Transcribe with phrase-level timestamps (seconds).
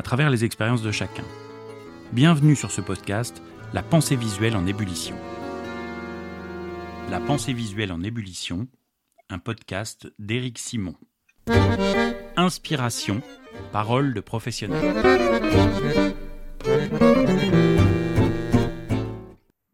[0.00, 1.24] à travers les expériences de chacun.
[2.14, 3.42] Bienvenue sur ce podcast,
[3.74, 5.14] La pensée visuelle en ébullition.
[7.10, 8.66] La pensée visuelle en ébullition,
[9.28, 10.94] un podcast d'Éric Simon.
[12.38, 13.20] Inspiration,
[13.72, 14.80] parole de professionnel.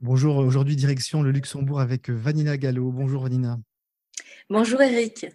[0.00, 2.90] Bonjour, aujourd'hui direction le Luxembourg avec Vanina Gallo.
[2.90, 3.60] Bonjour Vanina.
[4.50, 5.26] Bonjour Eric.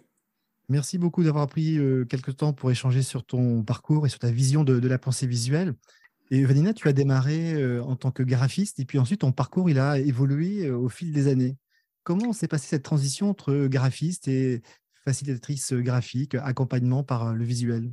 [0.72, 4.30] Merci beaucoup d'avoir pris euh, quelques temps pour échanger sur ton parcours et sur ta
[4.30, 5.74] vision de, la pensée visuelle.
[6.30, 9.68] Et Vanina, tu as démarré euh, en tant que graphiste et puis ensuite ton parcours
[9.68, 11.58] il a évolué euh, au fil des années.
[12.04, 14.62] Comment s'est passée cette transition entre graphiste et
[15.04, 17.90] facilitatrice graphique, accompagnement par le visuel?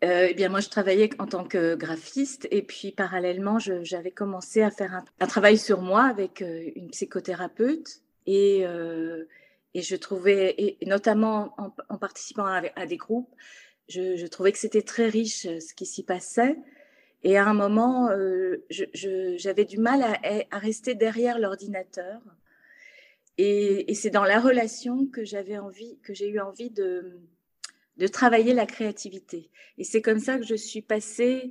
[0.00, 4.70] Eh bien, moi, je travaillais en tant que graphiste et puis parallèlement, j'avais commencé à
[4.70, 8.66] faire un, travail sur moi avec une psychothérapeute et,
[9.74, 13.34] et je trouvais, notamment en, participant à, des groupes,
[13.88, 16.56] je, trouvais que c'était très riche euh, ce qui s'y passait.
[17.22, 22.20] Et à un moment, euh, j'avais du mal à, rester derrière l'ordinateur.
[23.36, 27.20] Et, c'est dans la relation que j'avais envie, que j'ai eu envie de,
[28.12, 29.50] travailler la créativité.
[29.76, 31.50] Et c'est comme ça que je suis passée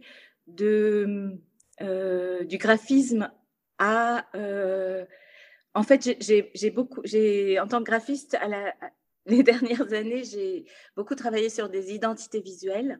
[0.62, 3.32] euh, du graphisme
[3.80, 4.26] à
[5.74, 8.74] en fait, j'ai beaucoup, j'ai en tant que graphiste, à la,
[9.26, 10.66] les dernières années, j'ai
[10.96, 13.00] beaucoup travaillé sur des identités visuelles.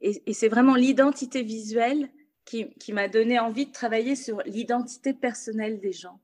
[0.00, 2.08] Et, c'est vraiment l'identité visuelle
[2.46, 6.20] qui, qui m'a donné envie de travailler sur l'identité personnelle des gens.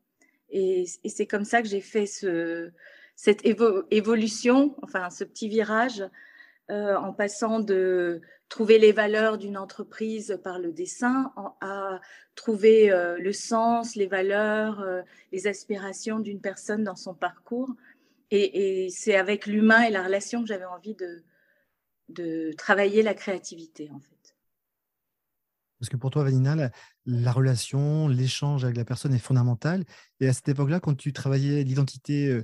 [0.49, 2.71] Et, c'est comme ça que j'ai fait ce,
[3.17, 6.03] cette évolution, enfin ce petit virage,
[6.69, 12.01] euh, en passant de trouver les valeurs d'une entreprise par le dessin à
[12.35, 17.73] trouver euh, le sens, les valeurs, euh, les aspirations d'une personne dans son parcours.
[18.33, 24.01] Et, c'est avec l'humain et la relation que j'avais envie de, travailler la créativité, en
[24.01, 24.37] fait.
[25.79, 26.71] Parce que pour toi, Vanina, la,
[27.05, 29.85] la relation, l'échange avec la personne est fondamental.
[30.19, 32.43] Et à cette époque-là, quand tu travaillais l'identité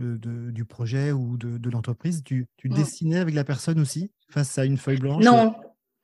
[0.00, 0.18] euh,
[0.52, 2.74] du projet ou de, l'entreprise, tu, mmh.
[2.74, 5.54] dessinais avec la personne aussi face à une feuille blanche Non,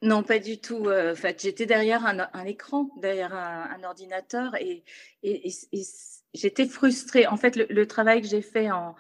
[0.03, 0.87] non, pas du tout.
[0.87, 4.85] Euh, en fait, j'étais derrière un, écran, derrière un, ordinateur et,
[6.35, 7.27] j'étais frustrée.
[7.27, 8.95] En fait, le, travail que j'ai fait en,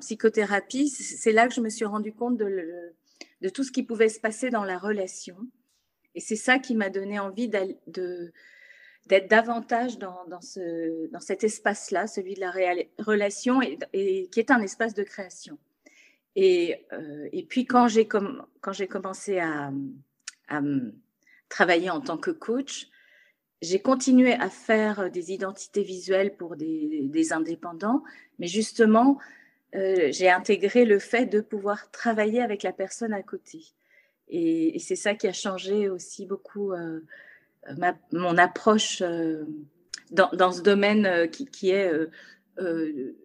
[0.00, 2.92] psychothérapie, c'est là que je me suis rendu compte de,
[3.40, 5.36] de, tout ce qui pouvait se passer dans la relation.
[6.14, 8.32] Et c'est ça qui m'a donné envie de,
[9.06, 12.52] d'être davantage dans, dans, ce, dans cet espace-là, celui de la
[12.98, 15.58] relation, et, qui est un espace de création.
[16.36, 18.08] Et, euh, et puis quand j'ai
[18.72, 19.72] j'ai commencé à,
[20.48, 20.60] à,
[21.48, 22.86] travailler en tant que coach,
[23.62, 28.02] j'ai continué à faire des identités visuelles pour des, des indépendants,
[28.38, 29.18] mais justement,
[29.74, 33.64] euh, j'ai intégré le fait de pouvoir travailler avec la personne à côté.
[34.28, 37.00] Et, c'est ça qui a changé aussi beaucoup euh,
[38.12, 39.44] mon approche euh,
[40.10, 41.92] dans, ce domaine euh, qui, est,
[42.58, 43.16] euh,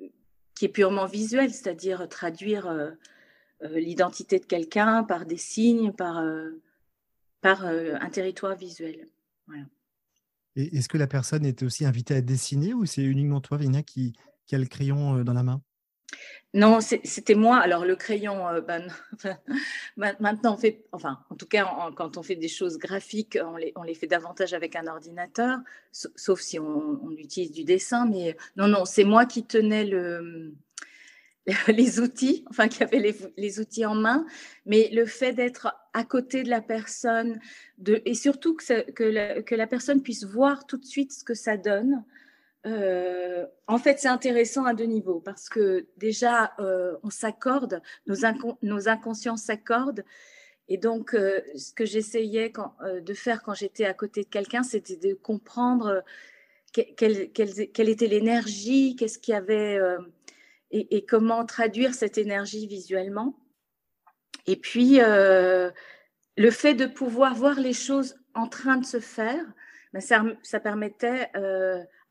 [0.74, 2.94] purement visuel, c'est-à-dire traduire
[3.62, 6.18] l'identité de quelqu'un par des signes, par,
[7.44, 9.08] un territoire visuel.
[10.56, 13.84] Et est-ce que la personne était aussi invitée à dessiner ou c'est uniquement toi, Vina,
[13.84, 14.14] qui,
[14.48, 15.62] qui a le crayon dans la main?
[16.56, 17.58] Non, c'était moi.
[17.58, 18.88] Alors le crayon, euh, ben,
[19.98, 23.38] maintenant on fait, enfin en tout cas quand on fait des choses graphiques,
[23.76, 25.60] on les, fait davantage avec un ordinateur,
[25.92, 28.06] sauf si on, utilise du dessin.
[28.06, 30.54] Mais non, non, c'est moi qui tenais le,
[31.68, 34.26] les outils, enfin qui avait les, outils en main.
[34.66, 37.38] Mais le fait d'être à côté de la personne,
[37.86, 42.06] et surtout que la personne puisse voir tout de suite ce que ça donne.
[42.66, 48.16] Euh, en fait, c'est intéressant à deux niveaux parce que déjà, euh, on s'accorde, nos,
[48.64, 50.04] nos, inconscients s'accordent.
[50.68, 52.52] Et donc, euh, ce que j'essayais
[52.82, 56.04] de faire quand j'étais à côté de quelqu'un, c'était de comprendre
[56.74, 57.30] quelle,
[57.90, 59.80] était l'énergie, qu'est-ce qu'il y avait
[60.72, 63.38] et, comment traduire cette énergie visuellement.
[64.48, 65.72] Et puis, le
[66.52, 69.46] fait de pouvoir voir les choses en train de se faire,
[69.94, 71.30] ben, ça, permettait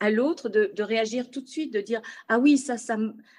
[0.00, 2.96] à l'autre de, réagir tout de suite, de dire ah oui ça ça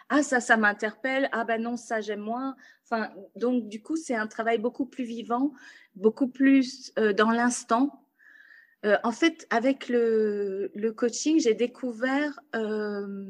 [0.09, 2.55] ah ça ça m'interpelle ah ben non ça j'aime moins.
[2.83, 5.53] Enfin donc du coup c'est un travail beaucoup plus vivant,
[5.95, 8.05] beaucoup plus euh, dans l'instant.
[8.85, 13.25] Euh, en fait avec le, coaching j'ai découvert euh,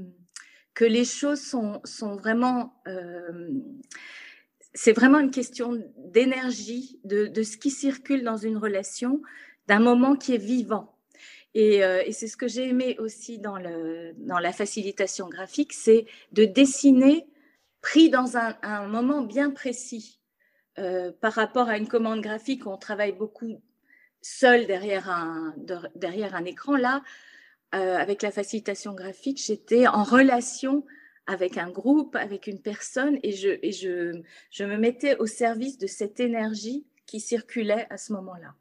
[0.74, 2.74] que les choses sont, sont vraiment
[4.76, 9.22] c'est vraiment une question d'énergie, de, de, ce qui circule dans une relation,
[9.68, 10.95] d'un moment qui est vivant.
[11.56, 17.26] Euh, et, c'est ce que j'ai aimé aussi dans, la facilitation graphique, c'est de dessiner
[17.82, 20.20] pris dans un, moment bien précis.
[20.78, 23.62] Euh, par rapport à une commande graphique, on travaille beaucoup
[24.22, 25.54] seul derrière un,
[26.46, 26.76] écran.
[26.76, 27.02] Là,
[27.74, 30.86] euh, avec la facilitation graphique, j'étais en relation
[31.28, 36.86] avec un groupe, avec une personne, et, je me mettais au service de cette énergie
[37.06, 38.56] qui circulait à ce moment-là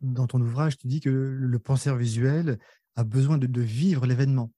[0.00, 2.58] dans ton ouvrage, tu dis que le penseur visuel
[2.96, 4.50] a besoin de, vivre l'événement.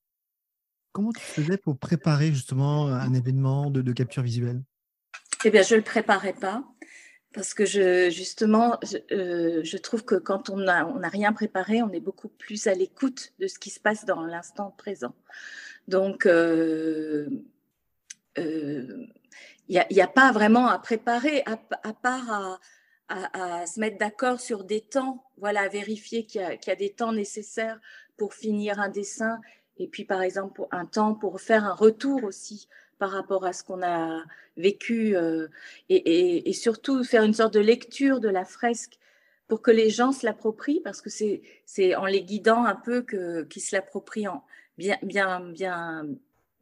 [0.92, 4.62] Comment tu faisais pour préparer justement un événement de, capture visuelle?
[5.44, 6.64] Eh bien, je ne le préparais pas
[7.32, 8.78] parce que je, justement,
[9.10, 12.74] euh, je, trouve que quand on n'a on rien préparé, on est beaucoup plus à
[12.74, 15.14] l'écoute de ce qui se passe dans l'instant présent.
[15.88, 17.28] Donc, euh,
[18.38, 19.06] euh,
[19.68, 22.60] il n'y a, pas vraiment à préparer, à, à part à,
[23.12, 27.12] à, se mettre d'accord sur des temps, voilà, à vérifier qu'il y, a des temps
[27.12, 27.78] nécessaires
[28.16, 29.40] pour finir un dessin,
[29.78, 32.68] et puis par exemple un temps pour faire un retour aussi
[32.98, 34.22] par rapport à ce qu'on a
[34.56, 35.48] vécu, euh,
[35.88, 38.98] et, surtout faire une sorte de lecture de la fresque
[39.48, 43.62] pour que les gens se l'approprient, parce que c'est en les guidant un peu qu'ils
[43.62, 44.28] se l'approprient
[44.78, 46.06] bien, bien, bien,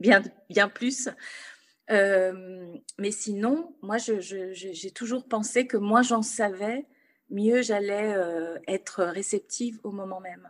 [0.00, 1.08] bien, bien plus.
[1.90, 6.86] Euh, mais sinon, moi, j'ai toujours pensé que moi, j'en savais,
[7.30, 10.48] mieux j'allais euh, être réceptive au moment même.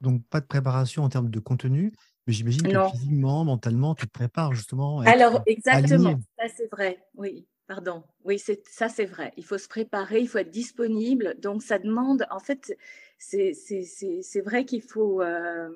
[0.00, 1.92] Donc, pas de préparation en termes de contenu,
[2.26, 5.00] mais j'imagine que physiquement, mentalement, tu te prépares justement.
[5.00, 7.46] Alors, exactement, ça c'est vrai, oui.
[7.66, 9.32] Pardon, oui, ça c'est vrai.
[9.36, 11.36] Il faut se préparer, il faut être disponible.
[11.38, 12.76] Donc ça demande, en fait,
[13.16, 15.70] c'est vrai qu'il faut, euh,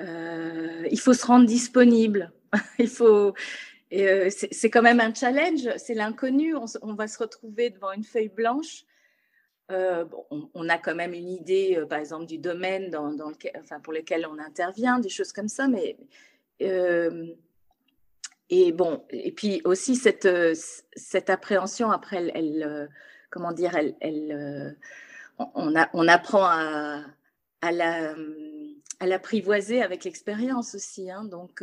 [0.00, 2.32] il faut se rendre disponible.
[2.78, 3.34] Il faut.
[3.92, 6.54] Euh, c'est quand même un challenge, c'est l'inconnu.
[6.54, 8.84] On, va se retrouver devant une feuille blanche.
[9.72, 10.04] Euh,
[10.54, 13.92] on, a quand même une idée, euh, par exemple, du domaine dans, lequel, enfin, pour
[13.92, 15.96] lequel on intervient, des choses comme ça, mais
[18.52, 20.28] et bon, et puis aussi cette,
[20.96, 22.90] cette appréhension après, elle,
[23.30, 24.76] comment dire, elle
[25.38, 27.04] on, a, on, apprend à,
[27.60, 28.14] à la
[29.00, 31.10] à l'apprivoiser avec l'expérience aussi.
[31.10, 31.62] Hein, donc,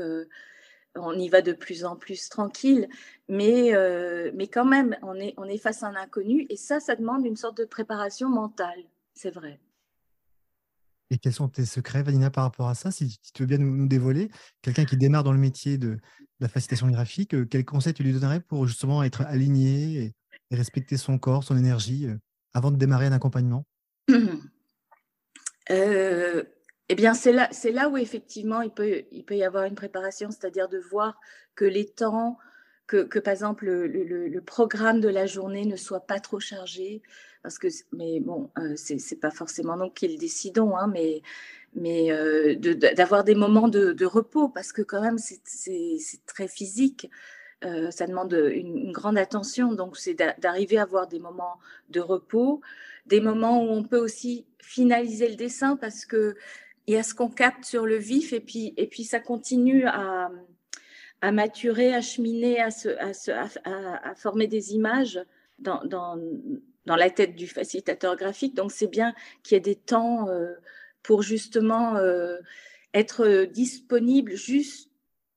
[1.00, 2.88] on y va de plus en plus tranquille,
[3.30, 6.80] mais, euh, mais quand même, on est, on est face à un inconnu, et ça,
[6.80, 9.60] ça demande une sorte de préparation mentale, c'est vrai.
[11.10, 12.92] Et quels sont tes secrets, Vanina, par rapport à ça?
[12.92, 14.30] Si, tu veux bien nous, dévoiler,
[14.62, 15.98] quelqu'un qui démarre dans le métier de,
[16.40, 20.14] la facilitation graphique, euh, quel conseil tu lui donnerais pour justement être aligné et,
[20.52, 22.18] respecter son corps, son énergie, euh,
[22.54, 23.66] avant de démarrer un accompagnement?
[26.90, 30.70] eh bien, c'est là, où effectivement il peut, il peut y avoir une préparation, c'est-à-dire
[30.70, 31.20] de voir
[31.56, 32.38] que les temps,
[32.88, 37.02] que, par exemple le, programme de la journée ne soit pas trop chargé,
[37.44, 41.22] parce que, mais bon, euh, c'est, pas forcément nous qui le décidons, hein, mais,
[41.76, 45.42] mais euh, d'avoir des moments de, repos, parce que quand même c'est,
[46.26, 47.10] très physique.
[47.66, 51.58] Euh, ça demande une, grande attention, donc c'est d'arriver à avoir des moments
[51.90, 52.62] de repos,
[53.08, 56.36] des moments où on peut aussi finaliser le dessin parce que
[56.94, 60.32] y a ce qu'on capte sur le vif et puis, et puis ça continue à,
[61.22, 65.20] à maturer, à cheminer, à, se, à, à, former des images
[65.60, 66.18] dans, dans,
[66.86, 68.56] dans, la tête du facilitateur graphique?
[68.56, 69.14] Donc c'est bien
[69.44, 70.54] qu'il y ait des temps euh,
[71.04, 72.38] pour justement euh,
[72.94, 74.90] être disponible juste,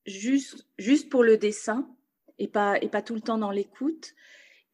[0.05, 1.87] juste, juste pour le dessin
[2.39, 4.13] et pas, et pas tout le temps dans l'écoute.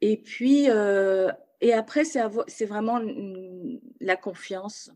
[0.01, 3.01] Et puis, euh, et après, c'est vraiment
[3.99, 4.91] la confiance.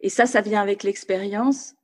[0.00, 1.74] Et ça, ça vient avec l'expérience.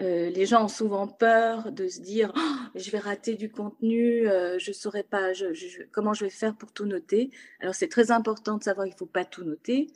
[0.00, 4.26] Euh, les gens ont souvent peur de se dire oh, je vais rater du contenu,
[4.28, 5.32] euh, je ne saurais pas
[5.92, 7.30] comment je vais faire pour tout noter.
[7.60, 9.88] Alors c'est très important de savoir qu'il ne faut pas tout noter.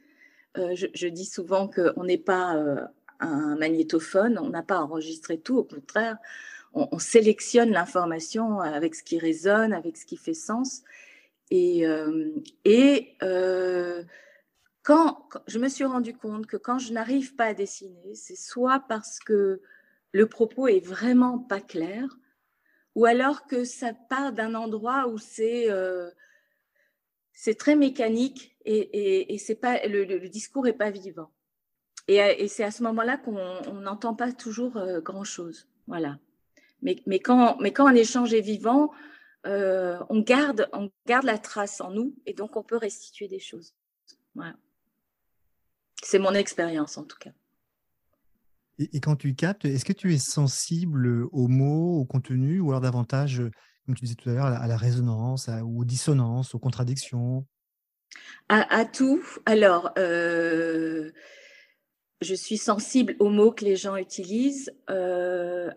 [0.59, 2.57] Euh, je, dis souvent qu'on n'est pas
[3.21, 6.19] un magnétophone, on n'a pas enregistré tout, au contraire,
[6.73, 10.83] on, on sélectionne l'information avec ce qui résonne, avec ce qui fait sens.
[11.51, 11.85] Et
[14.87, 18.79] quand, je me suis rendu compte que quand je n'arrive pas à dessiner, c'est soit
[18.89, 19.61] parce que
[20.13, 22.07] le propos est vraiment pas clair,
[22.95, 26.09] ou alors que ça part d'un endroit où c'est euh,
[27.59, 29.27] très mécanique et,
[29.89, 31.33] le, discours est pas vivant.
[32.07, 35.69] et, c'est à ce moment-là qu'on n'entend pas toujours grand-chose.
[35.89, 36.21] Voilà.
[36.83, 38.93] Mais, quand, un échange est vivant,
[39.45, 43.75] on, garde, on garde la trace en nous et donc on peut restituer des choses.
[44.37, 44.55] Voilà.
[46.09, 47.33] C'est mon expérience en tout cas.
[48.79, 52.81] Et, quand tu captes, est-ce que tu es sensible aux mots, au contenu, ou alors
[52.81, 53.43] davantage,
[53.85, 57.45] comme tu disais tout à l'heure, à, la résonance, aux dissonances, aux contradictions?
[58.49, 59.25] À, tout.
[59.47, 61.11] Alors, euh,
[62.21, 65.71] je suis sensible aux mots que les gens utilisent, euh,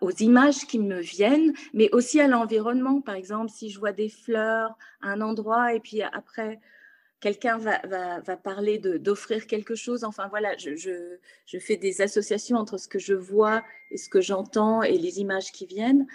[0.00, 3.02] aux images qui me viennent, mais aussi à l'environnement.
[3.02, 6.58] Par exemple, si je vois des fleurs à un endroit et puis après
[7.22, 10.02] quelqu'un va, va, parler d'offrir quelque chose.
[10.04, 13.62] Enfin voilà, je, je, fais des associations entre ce que je vois
[13.92, 16.06] et ce que j'entends et les images qui viennent.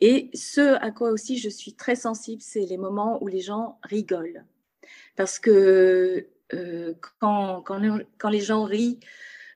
[0.00, 3.78] Et ce à quoi aussi je suis très sensible, c'est les moments où les gens
[3.82, 4.44] rigolent.
[5.16, 9.00] Parce que euh, quand, quand, quand, les gens rient,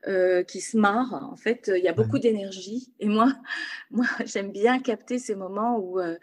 [0.08, 2.92] euh, qui se marrent, en fait, il y a beaucoup d'énergie.
[3.00, 3.32] Et moi,
[3.90, 6.16] moi j'aime bien capter ces moments où euh,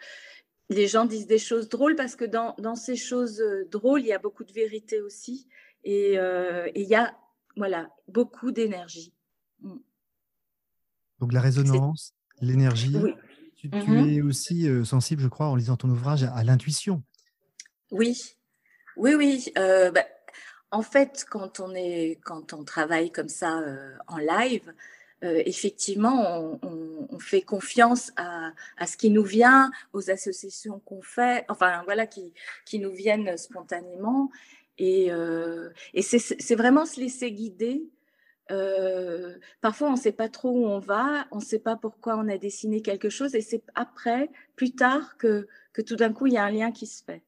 [0.74, 4.06] les gens disent des choses drôles parce que dans, dans, ces choses euh, drôles, il
[4.06, 5.48] y a beaucoup de vérité aussi.
[5.84, 7.16] Et, euh, il y a
[7.56, 9.12] voilà, beaucoup d'énergie.
[9.60, 9.76] Mm.
[11.20, 12.96] Donc la résonance, l'énergie.
[13.56, 14.14] Tu, mm-hmm.
[14.14, 17.02] es aussi euh, sensible, je crois, en lisant ton ouvrage, à, l'intuition.
[17.90, 18.36] Oui,
[18.96, 19.52] oui, oui.
[19.54, 20.04] Bah,
[20.70, 23.62] en fait, quand on, est, quand on travaille comme ça
[24.08, 24.72] en live,
[25.24, 28.52] euh, effectivement, on, fait confiance à,
[28.86, 32.34] ce qui nous vient, aux associations qu'on fait, enfin voilà, qui,
[32.66, 34.30] qui nous viennent spontanément.
[34.78, 37.88] Et, euh, c'est vraiment se laisser guider.
[38.50, 42.16] Euh, parfois, on ne sait pas trop où on va, on ne sait pas pourquoi
[42.18, 46.26] on a dessiné quelque chose, et c'est après, plus tard, que, que tout d'un coup,
[46.26, 47.22] il y a un lien qui se fait.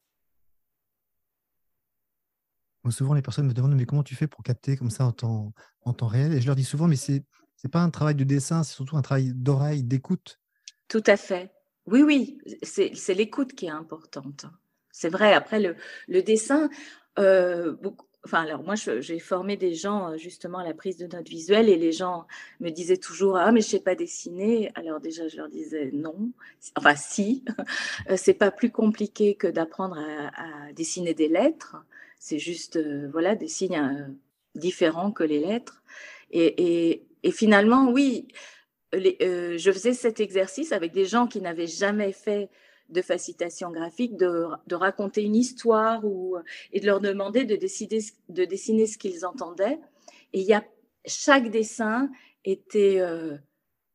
[2.91, 5.53] souvent, les personnes me demandent mais comment tu fais pour capter comme ça en temps,
[5.81, 6.33] en temps réel?
[6.33, 7.23] Et je leur dis souvent, mais c'est
[7.57, 10.39] c'est pas un travail de dessin, c'est surtout un travail d'oreille, d'écoute.
[10.87, 11.51] Tout à fait.
[11.87, 14.45] Oui, oui, c'est l'écoute qui est importante.
[14.91, 15.33] C'est vrai.
[15.33, 15.59] Après,
[16.07, 16.69] le, dessin,
[17.17, 17.75] euh,
[18.25, 21.69] enfin, alors moi, j'ai formé des gens euh, justement à la prise de notes visuelles
[21.69, 22.27] et les gens
[22.59, 24.71] me disaient toujours Ah, mais je sais pas dessiner.
[24.75, 26.31] Alors, déjà, je leur disais non.
[26.75, 27.43] Enfin, si.
[28.09, 31.77] Euh, c'est pas plus compliqué que d'apprendre à, dessiner des lettres.
[32.19, 32.79] C'est juste,
[33.11, 34.15] voilà, des signes
[34.55, 35.83] différents que les lettres.
[36.31, 38.29] Et, et, et finalement, oui,
[38.95, 42.49] euh, je faisais cet exercice avec des gens qui n'avaient jamais fait
[42.87, 46.37] de facilitation graphique, de, raconter une histoire ou,
[46.71, 49.77] et de leur demander de, décider, de dessiner ce qu'ils entendaient.
[50.31, 50.63] Et y a,
[51.05, 52.09] chaque dessin
[52.45, 53.35] était euh,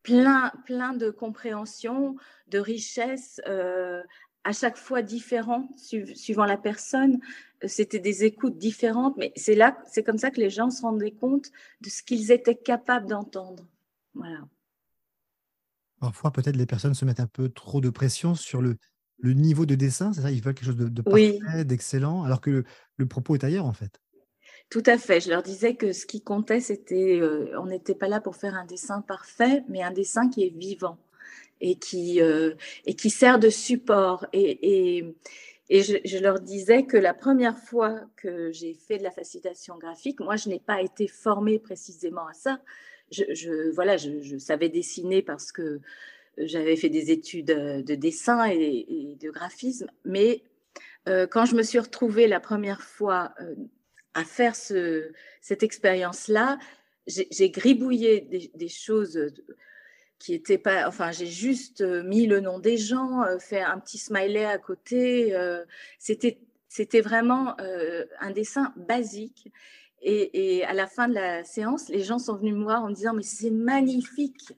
[0.03, 2.17] plein, plein de compréhension,
[2.49, 4.03] de richesse, euh,
[4.45, 7.21] à chaque fois différent, suivant la personne
[7.69, 11.13] c'était des écoutes différentes, mais c'est là, c'est comme ça que les gens se rendaient
[11.13, 13.67] compte de ce qu'ils étaient capables d'entendre.
[14.15, 14.41] Voilà.
[16.01, 18.77] Parfois, peut-être les personnes se mettent un peu trop de pression sur le,
[19.19, 22.41] le niveau de dessin, c'est ça, ils veulent quelque chose de, de parfait, d'excellent, alors
[22.41, 22.65] que
[22.97, 24.01] le, propos est ailleurs en fait.
[24.69, 25.21] Tout à fait.
[25.21, 28.55] Je leur disais que ce qui comptait, c'était, euh, on n'était pas là pour faire
[28.55, 30.99] un dessin parfait, mais un dessin qui est vivant
[31.63, 32.55] et qui, euh,
[32.85, 34.27] et qui sert de support.
[34.35, 35.15] Et, et,
[35.71, 40.21] et je, leur disais que la première fois que j'ai fait de la facilitation graphique,
[40.21, 42.61] moi, je n'ai pas été formée précisément à ça.
[43.11, 45.81] Je, voilà, je, savais dessiner parce que
[46.37, 50.43] j'avais fait des études de dessin et, de graphisme, mais
[51.09, 53.55] euh, quand je me suis retrouvée la première fois euh,
[54.15, 56.59] à faire ce, cette expérience-là,
[57.07, 59.19] j'ai gribouillé des choses
[60.23, 60.87] qui était pas.
[60.87, 64.57] Enfin, j'ai juste euh, mis le nom des gens, euh, fait un petit smiley à
[64.57, 65.35] côté.
[65.35, 65.65] Euh,
[65.99, 66.39] c'était,
[66.69, 69.51] c'était vraiment un dessin basique.
[70.01, 72.95] Et, à la fin de la séance, les gens sont venus me voir en me
[72.95, 74.53] disant mais c'est magnifique.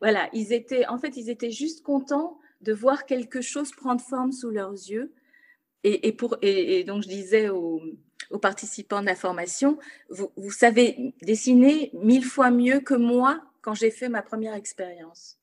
[0.00, 4.32] Voilà, ils étaient, en fait, ils étaient juste contents de voir quelque chose prendre forme
[4.32, 5.12] sous leurs yeux.
[5.84, 7.80] Et, et pour, et, donc je disais aux,
[8.30, 9.78] aux participants de la formation,
[10.08, 15.38] vous, vous savez dessiner mille fois mieux que moi quand j'ai fait ma première expérience.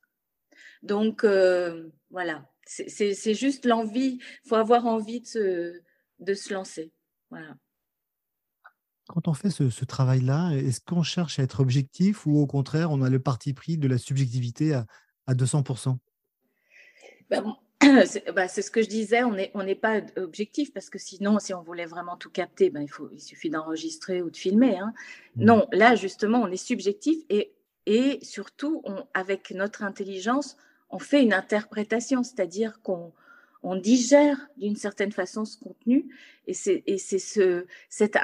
[0.83, 5.81] Donc, euh, voilà, c'est juste l'envie, il faut avoir envie de se,
[6.19, 6.91] de se lancer.
[7.31, 7.55] Voilà.
[9.07, 13.01] Quand on fait ce, travail-là, est-ce qu'on cherche à être objectif ou au contraire, on
[13.01, 14.85] a le parti pris de la subjectivité à,
[15.25, 15.97] à 200%
[17.31, 17.55] ben,
[18.35, 21.53] bah, c'est ce que je disais, on n'est on pas objectif parce que sinon, si
[21.53, 24.77] on voulait vraiment tout capter, ben, il, faut, il suffit d'enregistrer ou de filmer.
[24.77, 24.93] Hein.
[25.35, 25.45] Mmh.
[25.45, 27.53] Non, là, justement, on est subjectif et
[27.91, 28.83] et surtout,
[29.15, 30.57] avec notre intelligence,
[30.91, 33.11] on fait une interprétation, c'est-à-dire qu'on
[33.63, 36.15] on digère d'une certaine façon ce contenu
[36.45, 36.83] et c'est
[37.17, 38.15] ce, cette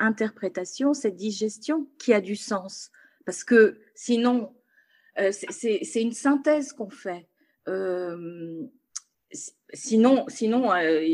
[0.00, 2.90] interprétation, cette digestion qui a du sens.
[3.24, 4.52] Parce que sinon,
[5.20, 7.28] euh, c'est une synthèse qu'on fait.
[7.68, 8.64] Euh,
[9.74, 11.06] sinon, sinon euh,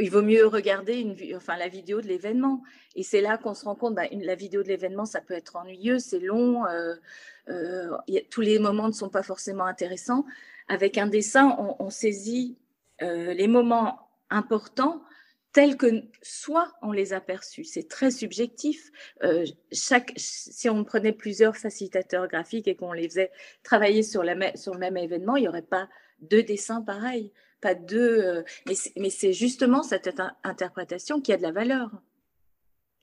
[0.00, 2.62] il vaut mieux regarder enfin, la vidéo de l'événement.
[2.96, 5.56] Et c'est là qu'on se rend compte, bah, la vidéo de l'événement, ça peut être
[5.56, 6.64] ennuyeux, c'est long,
[8.30, 10.24] tous les moments ne sont pas forcément intéressants.
[10.68, 12.56] Avec un dessin, on, saisit
[13.00, 15.02] les moments importants
[15.52, 17.64] tels que soit on les a perçus.
[17.64, 18.90] C'est très subjectif.
[19.24, 24.78] Euh, chaque, si on prenait plusieurs facilitateurs graphiques et qu'on les faisait travailler sur le
[24.78, 25.88] même événement, il n'y aurait pas
[26.20, 27.32] deux dessins pareils.
[27.60, 28.42] Pas deux, euh,
[28.96, 30.10] mais c'est justement cette
[30.44, 31.90] interprétation qui a de la valeur.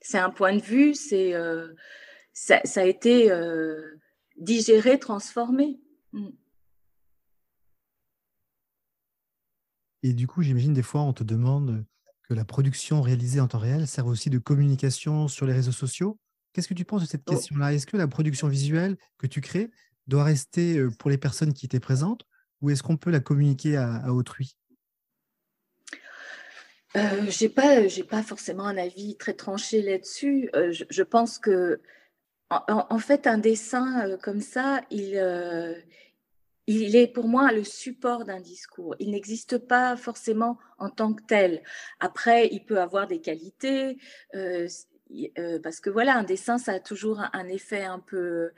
[0.02, 1.74] C'est un point de vue, c'est euh,
[2.34, 3.32] ça, ça, a été
[4.38, 5.80] digéré, transformé.
[6.14, 6.30] Mm.
[10.04, 11.86] Et du coup, j'imagine des fois, on te demande
[12.28, 16.20] que la production réalisée en temps réel sert aussi de communication sur les réseaux sociaux.
[16.54, 17.32] Qu'est-ce que tu penses de cette oh.
[17.32, 17.74] question-là?
[17.74, 19.72] Est-ce que la production visuelle que tu crées
[20.08, 22.27] doit rester euh, pour les personnes qui étaient présentes
[22.62, 24.56] ou est-ce qu'on peut la communiquer à, autrui?
[26.96, 30.50] Euh, Je n'ai pas, pas forcément un avis très tranché là-dessus.
[30.56, 31.82] Euh, je, pense que,
[32.50, 35.18] en, fait, un dessin euh, comme ça, il,
[36.68, 38.96] il est pour moi le support d'un discours.
[39.00, 41.64] Il n'existe pas forcément en tant que tel.
[42.00, 43.98] Après, il peut avoir des qualités,
[44.36, 44.68] euh,
[45.40, 48.54] euh, parce que voilà, un dessin, ça a toujours un, effet un peu, euh,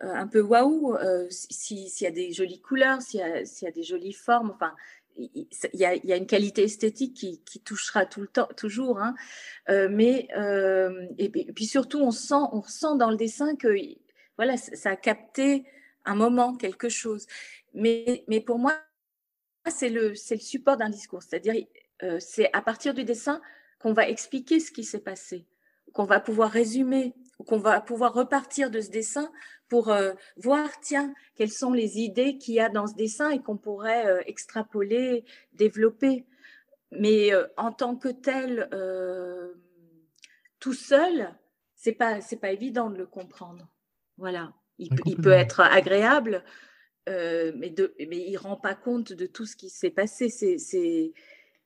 [0.00, 0.96] un peu waouh.
[1.30, 4.74] S'il y a des jolies couleurs, s'il y, a des jolies formes, enfin,
[5.16, 9.00] il y, a, une qualité esthétique qui, touchera tout le temps, toujours.
[9.00, 9.14] Hein.
[9.68, 10.28] mais
[11.18, 13.76] et, puis surtout, on sent, on ressent dans le dessin que
[14.36, 15.64] voilà, ça a capté
[16.04, 17.26] un moment, quelque chose.
[17.72, 18.74] Mais, mais pour moi,
[19.66, 21.22] c'est le, le support d'un discours.
[21.22, 21.54] C'est-à-dire,
[22.02, 23.40] euh, c'est à partir du dessin
[23.78, 25.46] qu'on va expliquer ce qui s'est passé,
[25.92, 27.14] qu'on va pouvoir résumer,
[27.46, 29.30] qu'on va pouvoir repartir de ce dessin
[29.68, 33.40] pour euh, voir, tiens, quelles sont les idées qu'il y a dans ce dessin et
[33.40, 36.26] qu'on pourrait euh, extrapoler, développer.
[36.92, 38.68] Mais en tant que tel,
[40.60, 41.34] tout seul,
[41.74, 43.68] c'est pas c'est pas évident de le comprendre.
[44.16, 44.52] Voilà.
[44.78, 46.42] Il, peut être agréable,
[47.08, 50.28] euh, mais, de, mais il ne rend pas compte de tout ce qui s'est passé.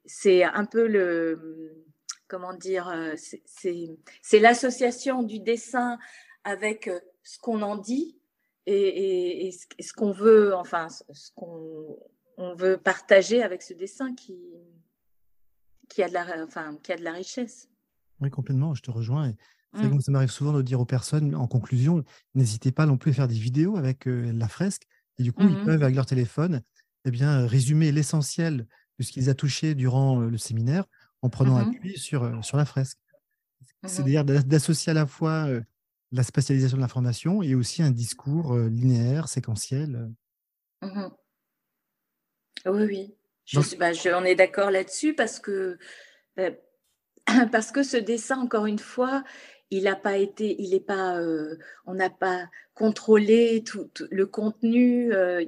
[0.05, 1.85] C'est un peu le.
[2.28, 3.14] Comment dire euh,
[3.46, 5.98] C'est l'association du dessin
[6.44, 8.16] avec euh, ce qu'on en dit
[8.66, 11.98] et, ce qu'on veut, enfin, ce qu'on
[12.36, 14.38] on veut partager avec ce dessin qui,
[15.88, 17.70] qui, a de la, enfin, qui a de la richesse.
[18.20, 19.32] Oui, complètement, je te rejoins.
[19.72, 20.00] Mmh.
[20.00, 23.28] ça m'arrive souvent de dire aux personnes, en conclusion, n'hésitez pas non plus à faire
[23.28, 24.86] des vidéos avec la fresque.
[25.18, 26.62] Et du coup, ils mmh peuvent, avec leur téléphone,
[27.06, 28.66] eh bien, résumer l'essentiel
[28.98, 30.84] de ce qu'ils ont touché durant le séminaire
[31.22, 32.98] en prenant mmh appui sur, sur la fresque.
[33.87, 35.48] C'est-à-dire d'associer à la fois
[36.11, 40.11] la spatialisation de l'information et aussi un discours linéaire, séquentiel.
[40.83, 40.90] Oui,
[42.66, 43.14] oui.
[43.44, 45.78] Je, bah, on est d'accord là-dessus parce que,
[46.37, 46.50] bah,
[47.52, 49.24] parce que ce dessin, encore une fois,
[49.70, 55.14] il n'a pas été, il est pas, euh, on n'a pas contrôlé tout, le contenu.
[55.14, 55.44] Euh,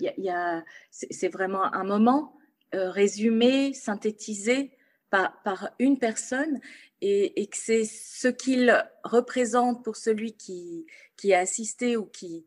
[0.91, 2.37] c'est vraiment un moment
[2.73, 4.73] résumé, synthétisé
[5.11, 6.61] par, par une personne
[7.01, 12.47] et, que c'est ce qu'il représente pour celui qui, qui a assisté ou qui,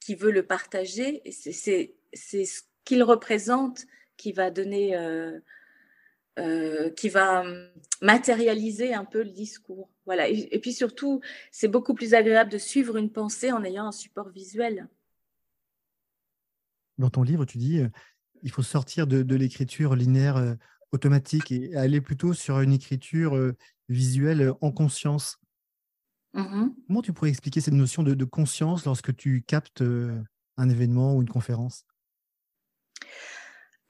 [0.00, 1.22] qui veut le partager.
[1.30, 4.98] C'est ce qu'il représente qui va donner,
[6.96, 7.44] qui va
[8.02, 9.88] matérialiser un peu le discours.
[10.04, 10.28] Voilà.
[10.28, 14.30] Et, puis surtout, c'est beaucoup plus agréable de suivre une pensée en ayant un support
[14.30, 14.88] visuel.
[16.98, 17.88] Dans ton livre, tu dis euh,
[18.42, 20.54] il faut sortir de, l'écriture linéaire euh,
[20.92, 23.56] automatique et aller plutôt sur une écriture euh,
[23.88, 25.38] visuelle en conscience.
[26.34, 29.82] Mmh Comment tu pourrais expliquer cette notion de conscience lorsque tu captes
[30.56, 31.86] un événement ou une conférence?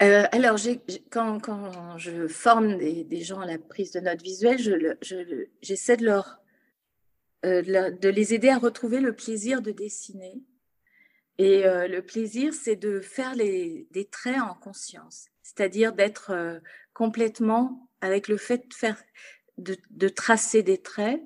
[0.03, 0.59] Euh, alors,
[1.11, 4.99] quand, quand, je forme des, gens à la prise de notes visuelles,
[5.63, 10.43] j'essaie de, euh, leur, de, les aider à retrouver le plaisir de dessiner.
[11.39, 16.61] Et euh, le plaisir, c'est de faire les, des traits en conscience, c'est-à-dire d'être
[16.97, 18.97] complètement avec le fait de, faire,
[19.59, 21.21] de, tracer des traits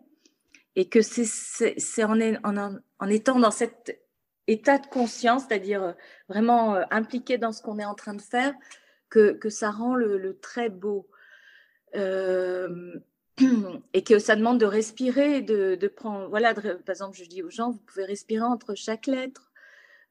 [0.75, 4.03] et que c'est en, étant dans cette
[4.49, 5.93] état de conscience, c'est-à-dire euh,
[6.29, 8.53] vraiment euh, impliqué dans ce qu'on est en train de faire,
[9.11, 11.09] que, ça rend le, très beau.
[11.95, 12.99] Euh,
[13.95, 17.71] et que ça demande de respirer, de, prendre, voilà, par exemple, je dis aux gens,
[17.71, 19.53] vous pouvez respirer entre chaque lettre.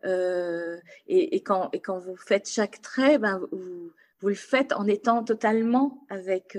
[0.06, 3.92] et, et, quand, et quand vous faites chaque trait, ben, vous,
[4.22, 6.58] vous le faites en étant totalement avec,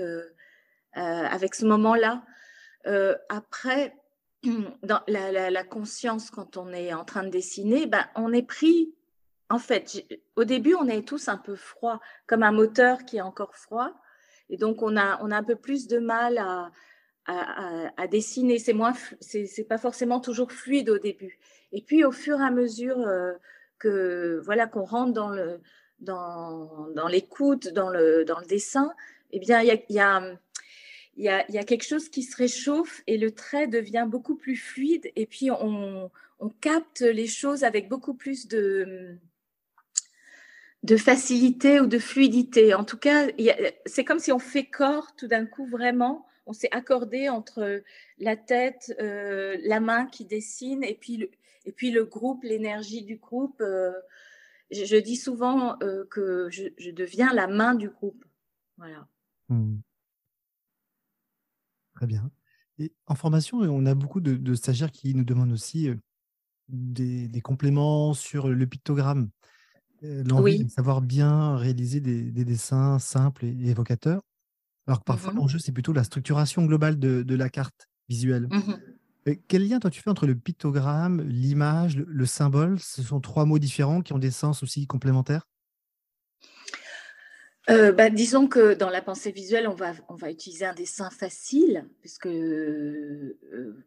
[0.93, 2.23] avec ce moment-là.
[3.29, 3.95] après,
[4.83, 8.93] dans la, conscience, quand on est en train de dessiner, ben, on est pris.
[9.49, 13.21] En fait, au début, on est tous un peu froid, comme un moteur qui est
[13.21, 13.91] encore froid.
[14.49, 16.71] Et donc, on a, on a un peu plus de mal à,
[17.25, 18.59] à, dessiner.
[18.59, 21.39] C'est moins, c'est pas forcément toujours fluide au début.
[21.71, 23.33] Et puis, au fur et à mesure euh,
[23.77, 25.61] que voilà qu'on rentre dans le
[26.01, 28.93] dans, l'écoute, dans le dessin,
[29.31, 29.81] eh bien, il
[31.17, 35.25] y a, quelque chose qui se réchauffe et le trait devient beaucoup plus fluide et
[35.25, 36.09] puis on,
[36.59, 39.17] capte les choses avec beaucoup plus de,
[40.97, 42.73] facilité ou de fluidité.
[42.73, 43.27] En tout cas,
[43.85, 46.25] c'est comme si on fait corps tout d'un coup vraiment.
[46.47, 47.83] On s'est accordé entre
[48.17, 51.29] la tête, euh, la main qui dessine et puis le,
[51.65, 53.61] et puis le groupe, l'énergie du groupe.
[53.61, 53.91] Euh,
[54.71, 58.25] je, dis souvent euh, que je, je, deviens la main du groupe.
[58.77, 59.07] Voilà.
[59.49, 59.77] Hmm.
[61.95, 62.31] Très bien.
[62.79, 65.95] Et en formation, on a beaucoup de, stagiaires qui nous demandent aussi euh,
[66.69, 69.29] des, compléments sur le pictogramme.
[70.03, 74.23] Euh, de savoir bien réaliser des, dessins simples et, évocateurs.
[74.87, 78.47] Alors que parfois, mmh l'enjeu, c'est plutôt la structuration globale de, la carte visuelle.
[78.49, 78.73] Mmh
[79.47, 82.79] quel lien, toi, tu fais entre le pictogramme, l'image, le symbole?
[82.79, 85.47] Ce sont trois mots différents qui ont des sens aussi complémentaires?
[87.71, 91.09] Euh, bah, disons que dans la pensée visuelle, on va, on va utiliser un dessin
[91.09, 93.37] facile, puisque euh,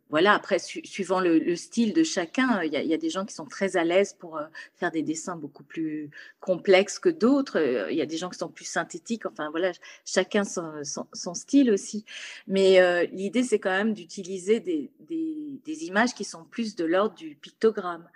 [0.09, 3.77] voilà, après, suivant le, style de chacun, il y, a des gens qui sont très
[3.77, 4.45] à l'aise pour euh,
[4.75, 7.61] faire des dessins beaucoup plus complexes que d'autres.
[7.91, 9.27] Il y a des gens qui sont plus synthétiques.
[9.27, 9.73] Enfin voilà,
[10.05, 12.05] chacun son, style aussi.
[12.47, 17.15] Mais l'idée, c'est quand même d'utiliser des, des, des, images qui sont plus de l'ordre
[17.15, 18.09] du pictogramme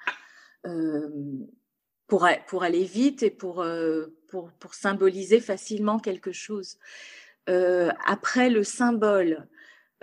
[2.08, 6.78] pour, pour aller vite et pour, euh, pour, pour symboliser facilement quelque chose.
[7.48, 9.46] Euh, après, le symbole.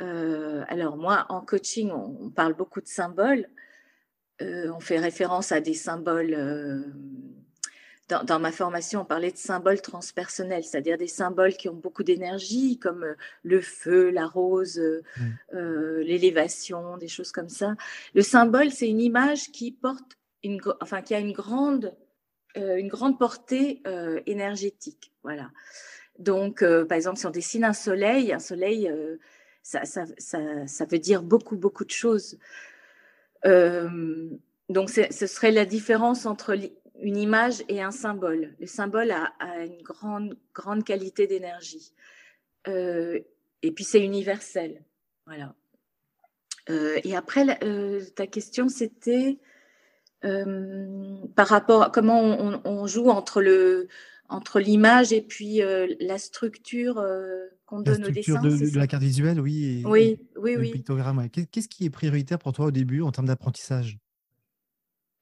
[0.01, 3.47] Euh, alors moi, en coaching, on, parle beaucoup de symboles.
[4.41, 6.93] on fait référence à des symboles.
[8.07, 12.03] Dans, dans, ma formation, on parlait de symboles transpersonnels, c'est-à-dire des symboles qui ont beaucoup
[12.03, 15.57] d'énergie, comme le feu, la rose, mmh.
[16.01, 17.75] l'élévation, des choses comme ça.
[18.13, 20.17] Le symbole, c'est une image qui porte
[20.81, 21.93] enfin, qui a une grande, euh,
[22.55, 25.11] une grande portée euh, énergétique.
[25.23, 25.51] Voilà.
[26.19, 28.91] Donc, euh, par exemple, si on dessine un soleil, un soleil,
[29.63, 32.37] ça, ça, ça, veut dire beaucoup, beaucoup de choses.
[33.43, 36.57] donc, ce serait la différence entre
[37.01, 38.55] une image et un symbole.
[38.59, 39.33] Le symbole a,
[39.65, 41.91] une grande, grande qualité d'énergie.
[42.67, 44.81] et puis, c'est universel.
[45.25, 45.53] Voilà.
[46.69, 47.59] et après,
[48.15, 49.54] ta question, c'était euh,
[51.35, 52.21] par rapport à comment
[52.65, 53.87] on, joue entre le
[54.27, 58.41] entre l'image et puis euh, la structure euh, qu'on donne au dessin.
[58.41, 59.81] De, de la carte visuelle, oui.
[59.81, 60.71] Et, oui, oui, oui.
[60.71, 61.29] pictogramme.
[61.29, 63.99] Qu'est-ce qui est prioritaire pour toi au début en termes d'apprentissage?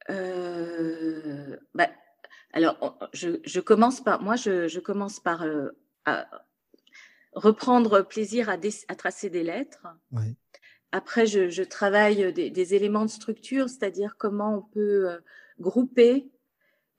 [0.08, 1.90] Bah,
[2.54, 5.46] Alors, je, je, commence par, moi, je, je commence par
[7.34, 8.54] reprendre plaisir à,
[8.88, 9.86] à, tracer des lettres.
[10.12, 10.36] Oui.
[10.96, 15.18] Après, je, travaille des, éléments de structure, c'est-à-dire comment on peut euh,
[15.60, 16.30] grouper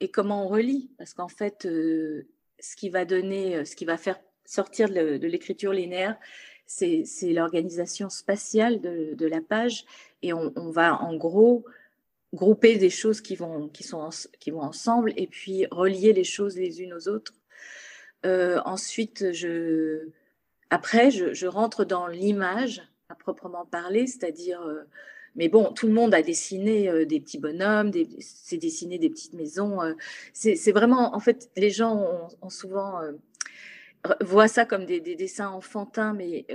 [0.00, 0.90] et comment on relie.
[0.98, 2.26] Parce qu'en fait, euh,
[2.58, 6.18] ce qui va donner, euh, ce qui va faire sortir de l'écriture linéaire,
[6.66, 9.84] c'est l'organisation spatiale de, la page.
[10.22, 11.64] Et on, va en gros
[12.34, 14.08] grouper des choses qui vont, qui sont
[14.40, 17.34] qui vont ensemble et puis relier les choses les unes aux autres.
[18.24, 19.24] ensuite,
[20.70, 24.82] après, je rentre dans l'image à proprement parler, c'est-à-dire, euh,
[25.36, 27.90] mais bon, tout le monde a dessiné euh, des petits bonhommes,
[28.20, 29.82] c'est dessiné des petites maisons.
[29.82, 29.94] Euh,
[30.32, 33.00] c'est vraiment, en fait, les gens ont, souvent
[34.20, 36.46] voient ça comme des, dessins enfantins, mais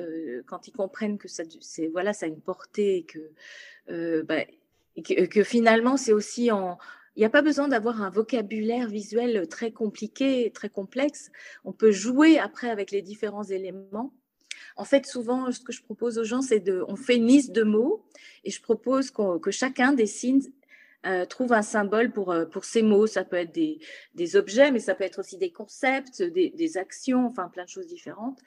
[0.46, 1.44] quand ils comprennent que ça,
[1.92, 4.46] voilà, ça a une portée que, bah,
[5.04, 6.78] que, que, finalement c'est aussi en,
[7.16, 11.32] il n'y a pas besoin d'avoir un vocabulaire visuel très compliqué, très complexe.
[11.66, 14.14] On peut jouer après avec les différents éléments
[14.76, 17.52] en fait, souvent, ce que je propose aux gens, c'est de, on fait une liste
[17.52, 18.06] de mots
[18.44, 20.42] et je propose que chacun dessine,
[21.06, 23.08] euh, trouve un symbole pour, euh, pour ces mots.
[23.08, 23.80] Ça peut être des,
[24.16, 27.70] des, objets, mais ça peut être aussi des concepts, des, des actions, enfin plein de
[27.70, 28.40] choses différentes.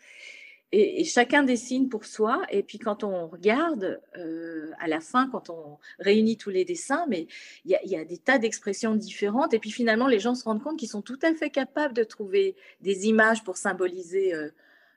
[0.71, 2.43] Et, chacun dessine pour soi.
[2.51, 7.07] Et puis quand on regarde euh, à la fin, quand on réunit tous les dessins,
[7.09, 7.27] mais
[7.65, 9.55] il y, y, a des tas d'expressions différentes.
[9.55, 12.05] Et puis finalement, les gens se rendent compte qu'ils sont tout à fait capables de
[12.05, 14.35] trouver des images pour symboliser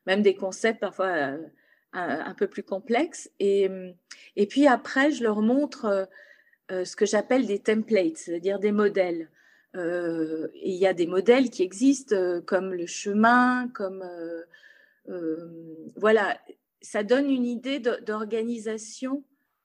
[0.05, 1.37] même des concepts parfois euh,
[1.93, 3.29] un, peu plus complexes.
[3.39, 3.69] Et,
[4.35, 6.07] et puis après, je leur montre
[6.71, 9.29] euh, ce que j'appelle des templates, c'est-à-dire des modèles.
[9.73, 14.03] il y a des modèles qui existent comme le chemin, comme
[15.95, 16.37] voilà,
[16.85, 19.23] ça donne une idée d'organisation.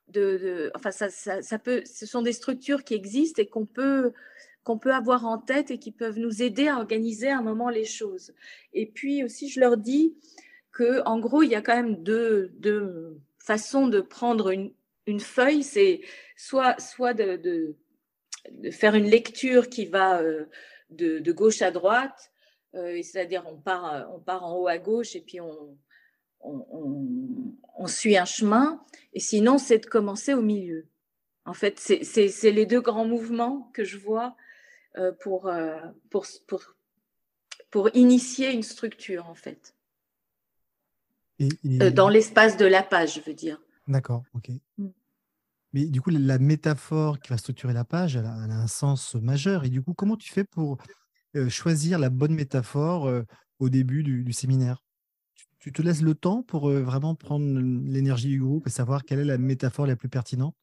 [0.09, 4.13] De, enfin, ça, ça, peut, ce sont des structures qui existent et qu'on peut,
[4.65, 7.85] qu'on peut avoir en tête et qui peuvent nous aider à organiser un moment les
[7.85, 8.35] choses.
[8.73, 10.17] Et puis aussi, je leur dis
[10.73, 14.73] que, en gros, il y a quand même deux, deux façons de prendre une,
[15.07, 15.63] une feuille.
[15.63, 16.03] C'est
[16.37, 20.45] soit, soit de, de, faire une lecture qui va euh,
[20.91, 22.31] de, de gauche à droite,
[22.75, 25.77] euh, c'est-à-dire on part, on part en haut à gauche et puis on,
[26.43, 28.83] on, on, suit un chemin.
[29.13, 30.87] Et sinon, c'est de commencer au milieu.
[31.45, 34.37] En fait, c'est les deux grands mouvements que je vois
[35.21, 35.79] pour, euh,
[36.11, 36.63] pour, pour,
[37.71, 39.75] pour, initier une structure, en fait.
[41.41, 43.61] Euh, dans l'espace de la page, je veux dire.
[43.87, 44.51] D'accord, ok.
[44.79, 44.89] Mm.
[45.73, 49.65] Mais du coup, la métaphore qui va structurer la page, elle a, un sens majeur.
[49.65, 50.79] Et du coup, comment tu fais pour
[51.49, 53.09] choisir la bonne métaphore
[53.61, 54.83] au début du, séminaire?
[55.61, 59.25] Tu, te laisses le temps pour vraiment prendre l'énergie du groupe et savoir quelle est
[59.25, 60.57] la métaphore la plus pertinente?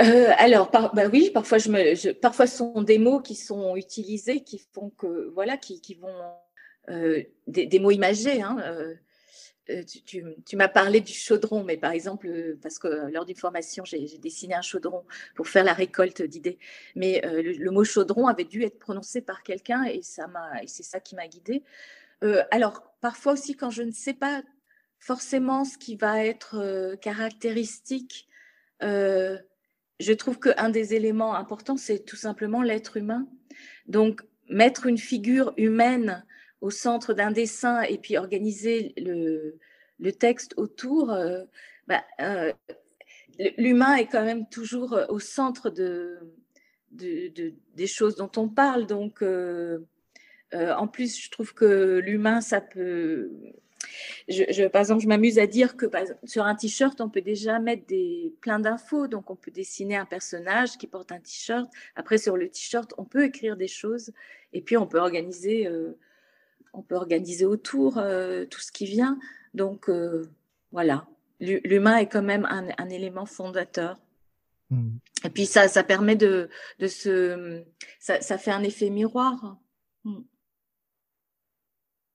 [0.00, 4.62] Euh, alors, bah oui, parfois, je parfois, ce sont des mots qui sont utilisés, qui
[4.72, 6.14] font que, voilà, qui, vont,
[6.88, 8.40] euh, des, mots imagés.
[8.40, 8.58] Hein,
[9.68, 14.06] euh, tu, m'as parlé du chaudron, mais par exemple, parce que lors d'une formation, j'ai
[14.18, 16.58] dessiné un chaudron pour faire la récolte d'idées.
[16.94, 21.16] Mais le, mot chaudron avait dû être prononcé par quelqu'un et et c'est ça qui
[21.16, 21.64] m'a guidée.
[22.50, 24.42] alors, parfois aussi, quand je ne sais pas
[25.00, 28.28] forcément ce qui va être caractéristique
[30.00, 33.26] je trouve qu'un des éléments importants, c'est tout simplement l'être humain.
[33.86, 36.24] Donc, mettre une figure humaine
[36.60, 39.58] au centre d'un dessin et puis organiser le,
[40.12, 41.44] texte autour, euh,
[41.86, 42.52] bah, euh,
[43.56, 46.18] l'humain est quand même toujours au centre de,
[46.92, 48.86] de, des choses dont on parle.
[48.86, 49.80] Donc, euh,
[50.52, 53.30] en plus, je trouve que l'humain, ça peut
[54.28, 55.86] je, par exemple, je m'amuse à dire que
[56.24, 59.06] sur un t-shirt, on peut déjà mettre des, plein d'infos.
[59.06, 61.70] Donc, on peut dessiner un personnage qui porte un t-shirt.
[61.96, 64.12] Après, sur le t-shirt, on peut écrire des choses.
[64.52, 65.98] Et puis, on peut organiser, euh,
[66.72, 69.18] on peut organiser autour euh, tout ce qui vient.
[69.54, 70.28] Donc, euh,
[70.72, 71.06] voilà.
[71.40, 74.00] L'humain est quand même un, élément fondateur.
[74.70, 74.96] Mmh.
[75.24, 76.48] Et puis, ça, ça permet de,
[76.80, 77.62] de se.
[78.00, 79.56] Ça, ça, fait un effet miroir.
[80.04, 80.18] Mmh.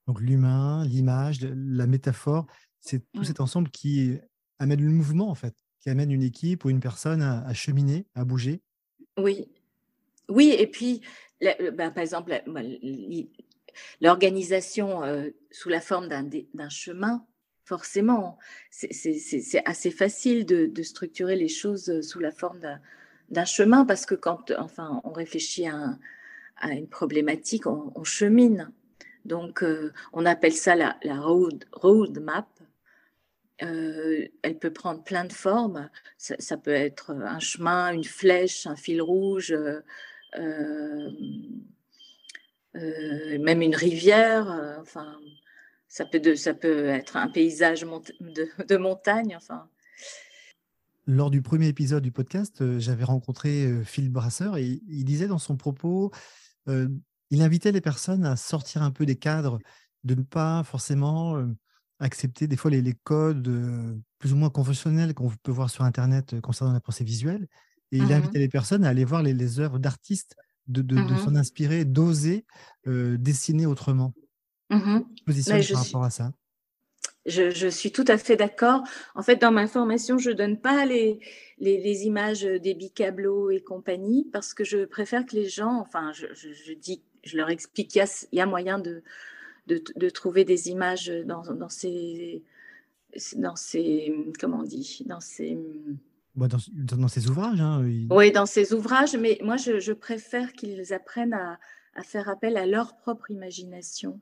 [0.07, 2.47] Donc l'humain, l'image, la métaphore,
[2.79, 4.17] c'est tout cet ensemble qui
[4.59, 8.25] amène le mouvement, en fait, qui amène une équipe ou une personne à, cheminer, à
[8.25, 8.61] bouger.
[9.17, 9.47] Oui,
[10.29, 11.01] oui, et puis,
[11.41, 12.41] bah, par exemple,
[14.01, 17.25] l'organisation euh, sous la forme d'un chemin,
[17.63, 18.37] forcément,
[18.69, 22.59] c'est assez facile de, structurer les choses sous la forme
[23.29, 25.97] d'un chemin parce que quand enfin, on réfléchit à,
[26.69, 28.71] une problématique, on chemine.
[29.25, 32.47] Donc, euh, on appelle ça la, road, map.
[33.61, 35.89] Euh, elle peut prendre plein de formes.
[36.17, 39.55] Ça, peut être un chemin, une flèche, un fil rouge,
[40.37, 41.11] euh,
[42.73, 44.77] même une rivière.
[44.81, 45.19] enfin,
[45.87, 47.85] ça peut, ça peut être un paysage
[48.19, 49.35] de, montagne.
[49.37, 49.69] Enfin.
[51.05, 55.55] Lors du premier épisode du podcast, j'avais rencontré Phil Brasseur et il disait dans son
[55.55, 56.11] propos
[57.33, 59.57] il invitait les personnes à sortir un peu des cadres,
[60.03, 61.43] de ne pas forcément
[61.99, 63.49] accepter des fois les, codes
[64.19, 67.47] plus ou moins conventionnels qu'on peut voir sur Internet concernant la pensée visuelle.
[67.91, 70.35] Et il mmh invitait les personnes à aller voir les, œuvres d'artistes,
[70.67, 72.45] de, mmh s'en inspirer, d'oser
[72.85, 74.13] dessiner autrement.
[74.69, 76.33] Mmh Position par rapport à ça?
[77.25, 78.83] Je, suis tout à fait d'accord.
[79.15, 81.19] En fait, dans ma formation, je ne donne pas les,
[81.57, 86.27] les, images des bicablots et compagnie parce que je préfère que les gens, enfin, je,
[86.33, 89.03] je dis je leur explique qu'il y, a moyen de,
[89.67, 92.43] de, trouver des images dans, dans, ces,
[93.35, 95.57] dans ces, comment on dit, dans ces...
[96.35, 96.57] Bah, dans,
[96.97, 97.61] dans, ces ouvrages.
[97.61, 101.59] Hein, Oui, dans ces ouvrages, mais moi, je, préfère qu'ils apprennent à,
[101.95, 104.19] à, faire appel à leur propre imagination.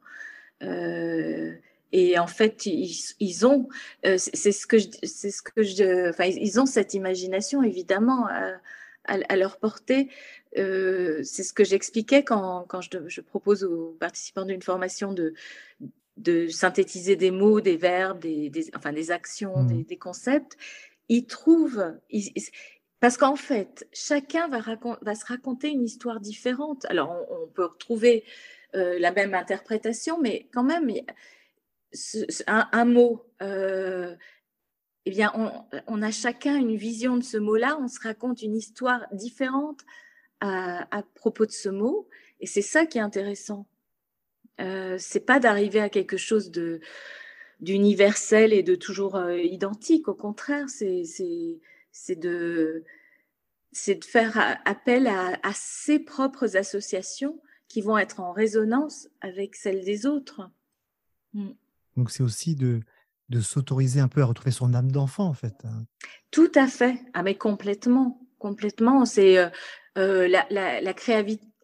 [0.62, 1.54] Euh,
[1.94, 3.68] et en fait, ils, ils ont,
[4.06, 8.28] euh, c'est ce que je, c'est ce que je, enfin, ils ont cette imagination évidemment
[8.28, 8.58] à,
[9.06, 10.10] à leur portée.
[10.58, 15.34] Euh, c'est ce que j'expliquais quand, quand je, propose aux participants d'une formation de,
[16.18, 19.84] de synthétiser des mots, des verbes, des, enfin des actions, mmh.
[19.84, 20.58] des, concepts.
[21.08, 21.94] Ils trouvent,
[23.00, 24.60] parce qu'en fait, chacun va,
[25.02, 26.86] va, se raconter une histoire différente.
[26.86, 28.26] Alors, on, peut retrouver
[28.76, 30.92] euh, la même interprétation, mais quand même,
[32.48, 34.16] un, mot, euh,
[35.06, 35.52] eh bien, on,
[35.88, 39.82] on, a chacun une vision de ce mot-là, on se raconte une histoire différente
[40.42, 42.08] à, propos de ce mot.
[42.40, 43.68] Et c'est ça qui est intéressant.
[44.60, 46.82] Euh, c'est pas d'arriver à quelque chose de
[47.60, 50.08] d'universel et de toujours euh, identique.
[50.08, 51.04] Au contraire, c'est
[51.92, 52.84] c'est de
[53.72, 59.86] c'est de faire appel à, ses propres associations qui vont être en résonance avec celles
[59.86, 60.50] des autres.
[61.34, 61.52] Mm.
[61.96, 62.82] Donc c'est aussi de,
[63.32, 65.56] de s'autoriser un peu à retrouver son âme d'enfant, en fait.
[65.64, 65.86] Hein.
[66.32, 67.02] Tout à fait.
[67.14, 68.20] Ah, mais complètement.
[68.40, 69.06] Complètement.
[69.06, 69.50] C'est euh,
[69.98, 70.94] euh, la,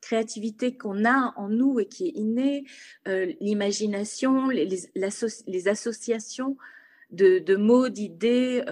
[0.02, 2.66] créativité qu'on a en nous et qui est innée,
[3.08, 6.58] euh, l'imagination, les, associations
[7.12, 8.64] de, mots, d'idées,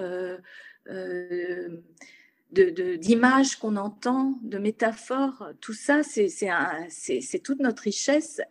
[2.52, 8.42] d'images qu'on entend, de métaphores, tout ça, c'est toute notre richesse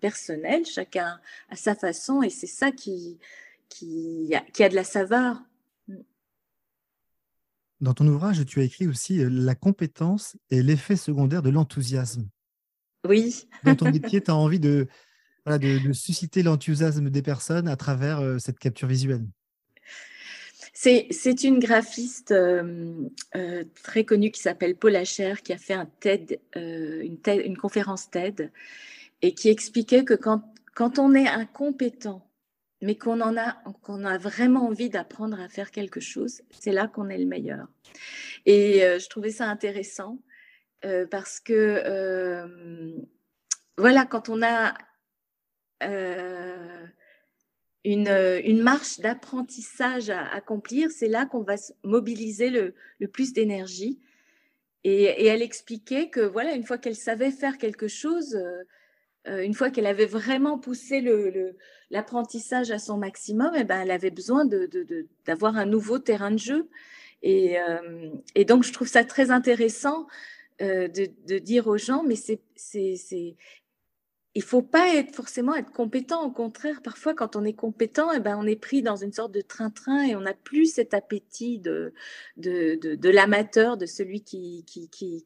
[0.00, 3.18] personnelle, chacun à sa façon, et c'est ça qui,
[3.68, 5.42] qui a, qui a de la saveur.
[7.82, 12.28] Dans ton ouvrage, tu as écrit aussi euh, la compétence et l'effet secondaire de l'enthousiasme.
[13.06, 13.48] Oui.
[13.64, 14.86] Dans ton métier, tu as envie de,
[15.44, 19.26] voilà, de, susciter l'enthousiasme des personnes à travers euh, cette capture visuelle.
[20.74, 23.08] C'est une graphiste euh,
[23.82, 28.10] très connue qui s'appelle Paul Acher, qui a fait un TED, une, TED, une conférence
[28.10, 28.50] TED,
[29.22, 30.42] et qui expliquait que quand,
[30.74, 32.26] quand on est incompétent
[32.82, 36.88] mais qu'on en a, qu'on a vraiment envie d'apprendre à faire quelque chose, c'est là
[36.88, 37.68] qu'on est le meilleur.
[38.44, 40.18] Et euh, je trouvais ça intéressant
[40.84, 41.52] euh, parce que,
[41.86, 42.96] euh,
[43.78, 44.74] voilà, quand on a
[47.84, 52.74] une, marche d'apprentissage à accomplir, c'est là qu'on va mobiliser le,
[53.08, 54.00] plus d'énergie.
[54.84, 58.36] Et, et, elle expliquait que, voilà, une fois qu'elle savait faire quelque chose,
[59.26, 61.00] une fois qu'elle avait vraiment poussé
[61.90, 64.44] l'apprentissage à son maximum, eh ben, elle avait besoin
[65.24, 66.68] d'avoir un nouveau terrain de jeu.
[67.22, 68.10] Et, euh,
[68.46, 70.06] donc, je trouve ça très intéressant
[70.60, 72.40] euh, de, dire aux gens, mais c'est,
[74.34, 76.24] il faut pas être forcément être compétent.
[76.24, 79.32] Au contraire, parfois, quand on est compétent, eh ben, on est pris dans une sorte
[79.32, 81.92] de train-train et on n'a plus cet appétit de,
[82.36, 84.64] l'amateur, de celui qui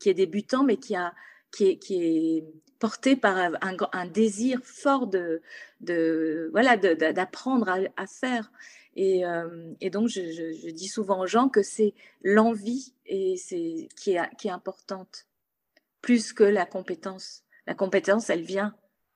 [0.05, 1.15] est débutant, mais qui a
[1.57, 2.45] qui est, qui
[2.79, 5.41] porté par un, désir fort de,
[6.53, 8.53] voilà d'apprendre à, faire.
[8.97, 14.37] Et, euh, donc, je, dis souvent aux gens que c'est l'envie et c'est qui est,
[14.37, 15.27] qui est importante,
[16.03, 17.45] plus que la compétence.
[17.67, 18.75] La compétence, elle vient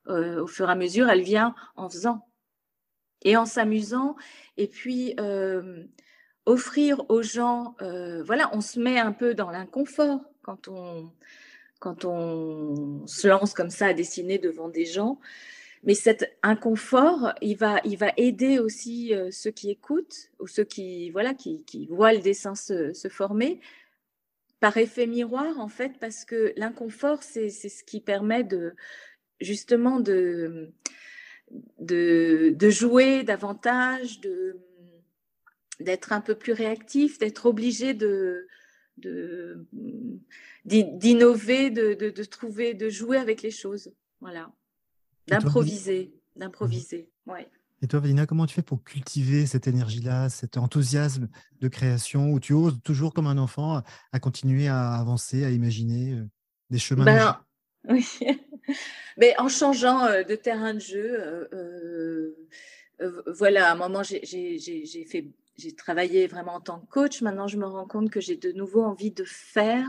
[0.08, 2.26] euh, au fur et à mesure, elle vient en faisant
[3.22, 4.16] et en s'amusant.
[4.56, 5.84] Et puis, euh,
[6.46, 7.76] offrir aux gens,
[8.24, 11.12] voilà, on se met un peu dans l'inconfort quand on,
[11.80, 15.18] quand on se lance comme ça à dessiner devant des gens.
[15.82, 20.64] Mais cet inconfort, il va, il va aider aussi euh, ceux qui écoutent ou ceux
[20.64, 23.60] qui, voilà, qui, voient le dessin se, se, former
[24.60, 28.74] par effet miroir, en fait, parce que l'inconfort, c'est ce qui permet de,
[29.40, 30.70] justement de,
[31.78, 34.20] de, de jouer davantage,
[35.80, 38.46] d'être un peu plus réactif, d'être obligé de,
[39.00, 39.66] de
[40.64, 44.52] d'innover, de, de, trouver, de jouer avec les choses, voilà,
[45.26, 47.48] d'improviser, d'improviser, ouais.
[47.82, 51.28] Et toi, Valina, comment tu fais pour cultiver cette énergie-là, cet enthousiasme
[51.60, 53.82] de création où tu oses toujours, comme un enfant,
[54.12, 56.28] à continuer à avancer, à imaginer euh,
[56.68, 57.40] des chemins ben,
[57.88, 58.06] oui.
[59.16, 62.36] Mais en changeant euh, de terrain de jeu, euh,
[63.38, 67.22] voilà, à un moment, j'ai fait j'ai travaillé vraiment en tant que coach.
[67.22, 69.86] Maintenant, je me rends compte que j'ai de nouveau envie de faire.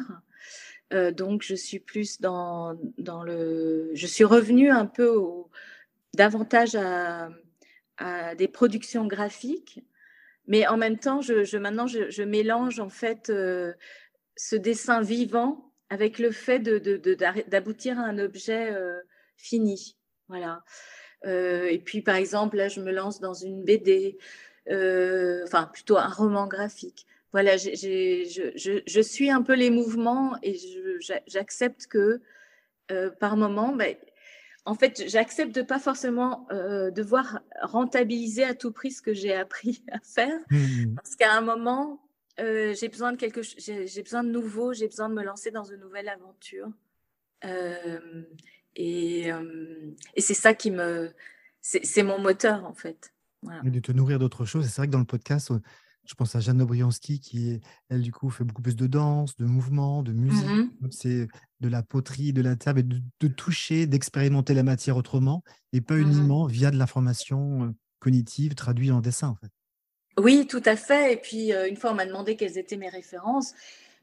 [0.94, 3.92] Euh, donc, je suis plus dans, dans le.
[3.94, 5.18] Je suis revenue un peu
[6.14, 7.30] davantage à,
[8.36, 9.80] des productions graphiques,
[10.48, 13.74] mais en même temps, je, maintenant, je, mélange en fait euh,
[14.36, 19.00] ce dessin vivant avec le fait d'aboutir de, de, à un objet euh,
[19.38, 19.98] fini.
[20.30, 20.64] Voilà.
[21.24, 24.18] Et puis, par exemple, là, je me lance dans une BD.
[24.70, 27.08] Euh, enfin plutôt un roman graphique.
[27.32, 27.72] Voilà, je,
[28.86, 30.58] je, suis un peu les mouvements et
[31.28, 32.22] j'accepte que
[32.92, 33.96] euh, par moment, ben,
[34.66, 39.34] en fait, j'accepte de pas forcément euh, devoir rentabiliser à tout prix ce que j'ai
[39.34, 42.02] appris à faire, mmh parce qu'à un moment,
[42.38, 45.80] j'ai besoin de quelque, j'ai besoin de nouveau, j'ai besoin de me lancer dans une
[45.80, 46.70] nouvelle aventure,
[48.76, 49.30] et,
[50.16, 51.12] et c'est ça qui me,
[51.62, 53.14] c'est mon moteur en fait.
[53.64, 54.66] Et de te nourrir d'autres choses.
[54.66, 55.52] Et c'est vrai que dans le podcast,
[56.06, 59.46] je pense à Jeanne Obrianski qui, elle, du coup, fait beaucoup plus de danse, de
[59.46, 60.46] mouvement, de musique.
[60.46, 61.28] Mmh c'est
[61.60, 65.96] de la poterie, de la table, et de, toucher, d'expérimenter la matière autrement, et pas
[65.96, 69.52] mmh uniquement via de l'information cognitive traduite en dessin, en fait.
[70.18, 71.14] Oui, tout à fait.
[71.14, 73.54] Et puis, une fois, on m'a demandé quelles étaient mes références.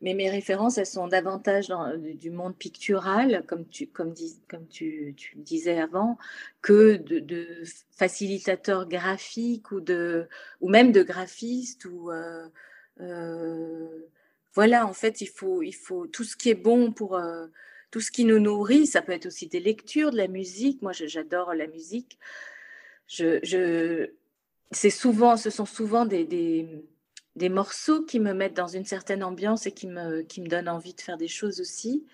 [0.01, 5.81] Mais mes références, elles sont davantage dans, du monde pictural, comme tu, comme tu, disais
[5.81, 6.19] avant,
[6.63, 10.29] que de, de facilitateurs graphiques ou, de,
[10.61, 11.85] ou même de graphistes.
[11.87, 12.47] Ou, euh,
[13.01, 13.89] euh,
[14.55, 17.47] voilà, en fait, il faut, il faut tout ce qui est bon pour euh,
[17.91, 18.87] tout ce qui nous nourrit.
[18.87, 20.81] Ça peut être aussi des lectures, de la musique.
[20.81, 22.19] Moi, j'adore la musique.
[23.09, 24.11] Je, je,
[24.91, 26.85] souvent, ce sont souvent des, des
[27.39, 30.69] des morceaux qui me mettent dans une certaine ambiance et qui me, qui me donnent
[30.69, 32.05] envie de faire des choses aussi.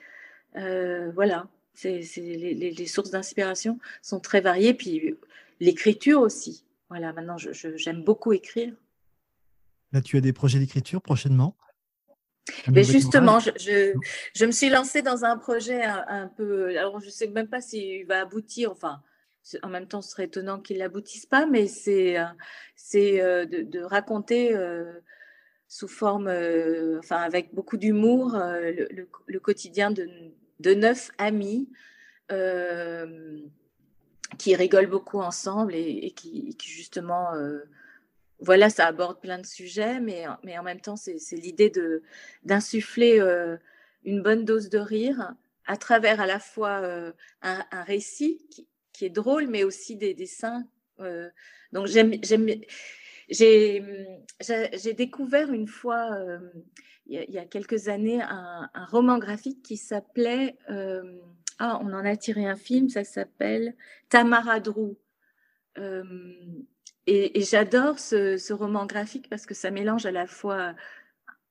[0.57, 4.75] Euh, voilà, c'est, les, sources d'inspiration sont très variées.
[4.75, 5.17] Puis
[5.61, 6.65] l'écriture aussi.
[6.89, 8.73] Voilà, maintenant, j'aime beaucoup écrire.
[9.93, 11.57] Là, tu as des projets d'écriture prochainement?
[12.69, 13.95] Mais justement, je,
[14.35, 16.77] je, me suis lancée dans un projet un, peu.
[16.77, 18.71] Alors, je ne sais même pas s'il va aboutir.
[18.71, 19.03] Enfin,
[19.63, 22.27] en même temps, ce serait étonnant qu'il n'aboutisse pas, mais c'est euh,
[22.77, 24.55] c'est euh, de, de, raconter
[25.69, 28.73] sous forme, euh, enfin avec beaucoup d'humour, euh,
[29.27, 31.69] le, quotidien de, neuf amis
[32.33, 33.41] euh,
[34.39, 37.33] qui rigolent beaucoup ensemble et, qui, justement,
[38.41, 41.73] voilà, ça aborde plein de sujets, mais, mais en même temps, c'est l'idée
[42.43, 43.21] d'insuffler
[44.05, 45.35] une bonne dose de rire
[45.67, 46.83] à travers à la fois
[47.43, 50.65] un, récit qui, qui, est drôle, mais aussi des dessins.
[51.73, 52.13] donc j'aime
[53.29, 56.39] j'ai découvert une fois, euh,
[57.07, 61.21] il, y a, quelques années, un, roman graphique qui s'appelait, euh,
[61.59, 63.75] ah, on en a tiré un film, ça s'appelle
[64.09, 64.97] Tamara Drew.
[65.79, 66.05] Euh,
[67.07, 70.75] et, j'adore ce, roman graphique parce que ça mélange à la fois,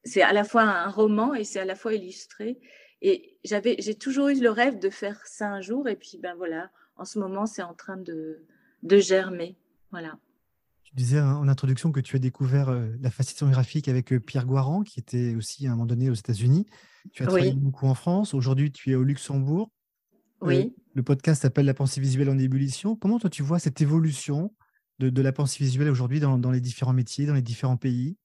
[0.03, 2.59] c'est à la fois un roman et c'est à la fois illustré.
[3.01, 5.89] Et j'ai toujours eu le rêve de faire ça un jour.
[5.89, 8.39] Et puis, ben voilà, en ce moment, c'est en train de,
[8.81, 9.57] de germer.
[9.91, 10.17] Voilà.
[10.93, 14.45] Tu disais en introduction que tu as découvert euh, la fascination graphique avec euh, Pierre
[14.45, 16.67] Guaran, qui était aussi à un moment donné aux États-Unis.
[17.13, 18.35] Tu as travaillé beaucoup en France.
[18.35, 19.71] Aujourd'hui, tu es au Luxembourg.
[20.43, 20.75] Euh, oui.
[20.93, 22.95] le podcast s'appelle La pensée visuelle en ébullition.
[22.95, 24.53] Comment toi, tu vois cette évolution
[24.99, 28.15] de, la pensée visuelle aujourd'hui dans, les différents métiers, dans les différents pays?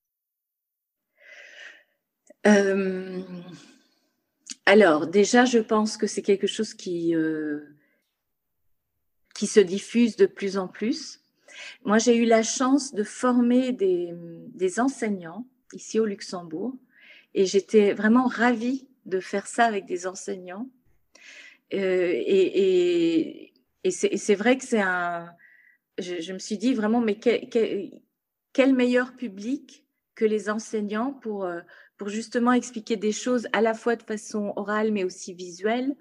[4.66, 7.14] Alors, déjà, je pense que c'est quelque chose qui,
[9.34, 11.22] qui se diffuse de plus en plus.
[11.84, 16.74] Moi, j'ai eu la chance de former des, enseignants ici au Luxembourg
[17.34, 20.68] et j'étais vraiment ravie de faire ça avec des enseignants.
[21.74, 23.52] Euh, et,
[23.90, 25.30] c'est vrai que c'est un.
[25.98, 29.84] Je, me suis dit vraiment, mais quel, meilleur public
[30.14, 31.60] que les enseignants pour, euh,
[31.96, 35.96] pour justement expliquer des choses à la fois de façon orale mais aussi visuelle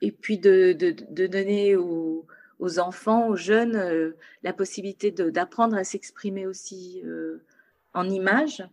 [0.00, 2.26] et puis de, de donner aux,
[2.64, 7.44] aux enfants, aux jeunes, euh, la possibilité d'apprendre à s'exprimer aussi euh,
[7.92, 8.66] en images.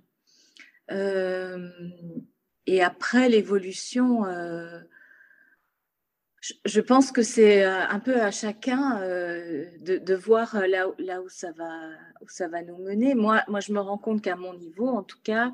[0.92, 1.70] Euh,
[2.68, 4.24] et après l'évolution,
[6.66, 11.90] je, pense que c'est un peu à chacun de, voir là, où, ça va,
[12.22, 13.14] où ça va nous mener.
[13.14, 15.52] Moi, moi je me rends compte qu'à mon niveau, en tout cas,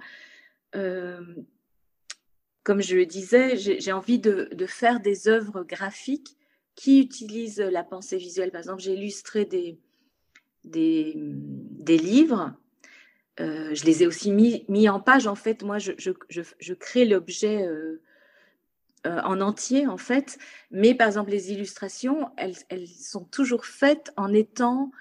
[0.73, 6.37] comme je le disais, j'ai envie de, faire des œuvres graphiques
[6.77, 8.51] qui utilise la pensée visuelle.
[8.51, 9.79] Par exemple, j'ai illustré des,
[10.63, 12.53] des, des livres.
[13.39, 15.25] Euh, je les ai aussi mis, mis, en page.
[15.25, 17.99] En fait, moi, je, je, je, crée l'objet euh,
[19.07, 20.37] euh, en entier, en fait.
[20.69, 24.91] Mais par exemple, les illustrations, elles, elles sont toujours faites en étant,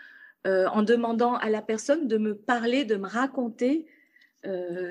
[0.47, 3.85] en demandant à la personne de me parler, de me raconter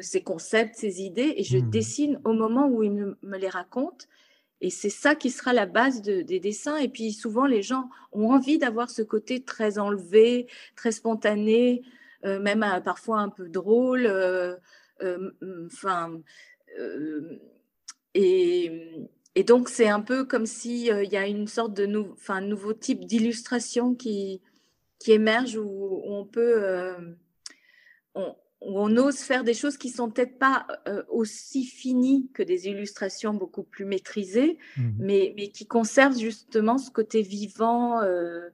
[0.02, 1.70] ses concepts, ses idées, et je mmh.
[1.70, 4.10] dessine au moment où il me les raconte.
[4.66, 6.78] Et c'est ça qui sera la base des dessins.
[6.78, 11.84] Et puis souvent, les gens ont envie d'avoir ce côté très enlevé, très spontané,
[12.26, 14.08] euh, même euh, parfois un peu drôle.
[14.08, 14.56] Euh,
[15.68, 16.20] enfin,
[18.16, 19.04] et,
[19.46, 23.94] donc, c'est un peu comme s'il il y a une sorte de nouveau type d'illustration
[23.94, 24.42] qui
[25.06, 26.96] émerge où, on peut
[28.66, 32.68] où on ose faire des choses qui sont peut-être pas euh, aussi finies que des
[32.68, 38.50] illustrations beaucoup plus maîtrisées, mmh mais, mais, qui conservent justement ce côté vivant, euh,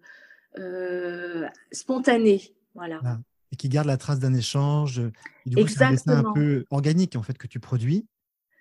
[0.59, 2.53] euh, spontané.
[2.75, 2.99] Voilà.
[3.03, 3.19] Ah,
[3.51, 5.01] et qui garde la trace d'un échange.
[5.45, 8.05] du coup, c'est un dessin un peu organique en fait que tu produis.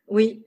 [0.07, 0.44] Oui.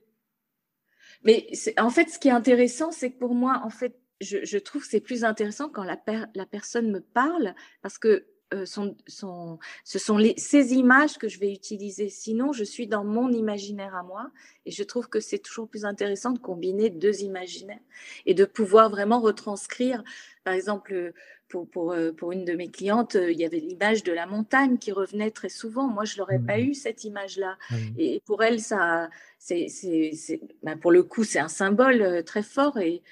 [1.22, 1.46] Mais
[1.78, 4.82] en fait, ce qui est intéressant, c'est que pour moi, en fait, je, je trouve
[4.82, 5.98] que c'est plus intéressant quand la,
[6.34, 11.28] la personne me parle, parce que euh, sont, sont, ce sont les, ces images que
[11.28, 12.08] je vais utiliser.
[12.08, 14.30] Sinon, je suis dans mon imaginaire à moi
[14.64, 17.80] et je trouve que c'est toujours plus intéressant de combiner deux imaginaires
[18.26, 20.04] et de pouvoir vraiment retranscrire.
[20.44, 21.12] Par exemple,
[21.48, 24.78] pour, pour, euh, pour une de mes clientes, il y avait l'image de la montagne
[24.78, 25.88] qui revenait très souvent.
[25.88, 26.68] Moi, je n'aurais pas mmh.
[26.68, 27.58] eu cette image-là.
[27.98, 32.78] Et pour elle, ça, c'est, c'est, ben pour le coup, c'est un symbole très fort
[32.78, 33.02] et,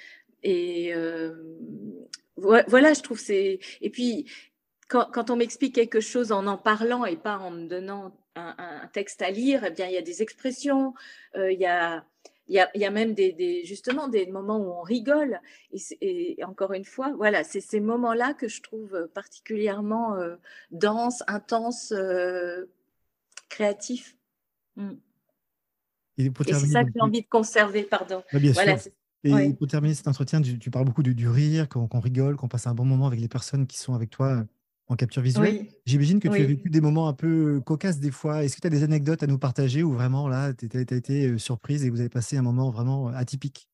[0.42, 0.92] et
[2.36, 3.60] voilà, je trouve c'est.
[3.80, 4.26] Et puis,
[4.92, 9.22] quand, on m'explique quelque chose en en parlant et pas en me donnant un, texte
[9.22, 10.94] à lire, eh bien, il y a des expressions,
[11.36, 12.04] euh, il, y a,
[12.48, 15.40] il, y a, il y a même des, justement des moments où on rigole.
[16.00, 20.36] Et, encore une fois, voilà, c'est ces moments-là que je trouve particulièrement euh,
[20.70, 22.66] denses, intenses, euh,
[23.48, 24.16] créatifs.
[24.76, 24.92] Mm.
[26.18, 28.22] Et, c'est ça que j'ai envie de conserver, pardon.
[28.32, 28.76] voilà,
[29.24, 32.74] et pour terminer cet entretien, tu, parles beaucoup du, rire, qu'on rigole, qu'on passe un
[32.74, 34.44] bon moment avec les personnes qui sont avec toi
[34.92, 35.66] en capture visuelle.
[35.86, 38.44] J'imagine que tu as vécu des moments un peu cocasses des fois.
[38.44, 41.26] Est-ce que tu as des anecdotes à nous partager ou vraiment là, tu as, été
[41.26, 43.68] euh, surprise et vous avez passé un moment vraiment euh, atypique?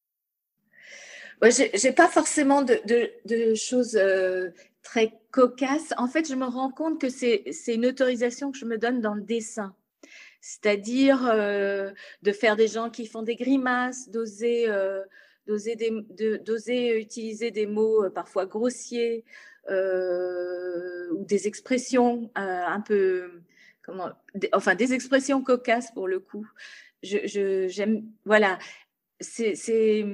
[1.42, 3.98] Ouais, J'ai pas forcément de, choses
[4.82, 5.94] très cocasses.
[5.96, 9.14] En fait, je me rends compte que c'est une autorisation que je me donne dans
[9.14, 9.74] le dessin
[10.40, 14.68] c'est-à-dire de faire des gens qui font des grimaces, d'oser
[15.48, 19.24] d'oser utiliser des mots euh, parfois grossiers
[19.57, 23.42] euh, ou des expressions euh, un peu,
[23.82, 24.10] comment,
[24.52, 26.46] enfin des expressions cocasses pour le coup.
[27.02, 28.58] Je, j'aime, voilà,
[29.20, 30.04] c'est, c'est,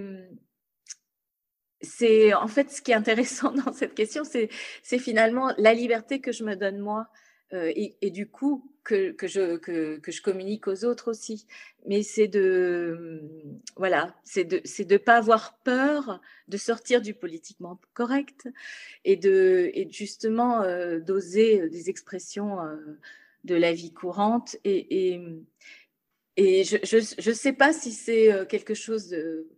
[1.81, 4.49] c'est en fait ce qui est intéressant dans cette question, c'est,
[4.83, 7.09] c'est finalement la liberté que je me donne moi.
[7.55, 11.47] Et, et, du coup, que, je, que, je communique aux autres aussi.
[11.87, 13.21] Mais c'est de,
[13.77, 18.49] voilà, c'est de c'est pas avoir peur de sortir du politiquement correct
[19.05, 22.77] et de et justement euh, d'oser des expressions euh,
[23.45, 25.21] de la vie courante et et,
[26.37, 29.49] et je, je sais pas si c'est euh, quelque chose de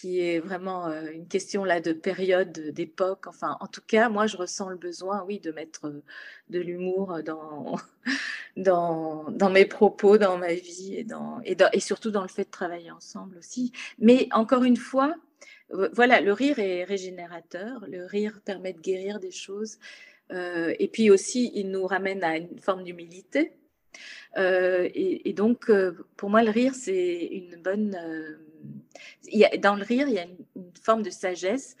[0.00, 3.26] qui est vraiment euh, une question là de période, d'époque.
[3.26, 6.02] Enfin, en tout cas, moi, je ressens le besoin, oui, de mettre euh,
[6.48, 7.76] de l'humour dans,
[8.56, 12.50] dans, dans, mes propos, dans ma vie et, dans, et, surtout dans le fait de
[12.50, 13.72] travailler ensemble aussi.
[13.98, 15.14] Mais encore une fois,
[15.92, 17.84] voilà, le rire est régénérateur.
[17.86, 19.78] Le rire permet de guérir des choses.
[20.32, 23.52] Euh, et puis aussi, il nous ramène à une forme d'humilité.
[24.36, 25.70] et, donc,
[26.16, 27.96] pour moi, le rire, c'est une bonne
[29.58, 31.76] dans le rire, il y a une, forme de sagesse.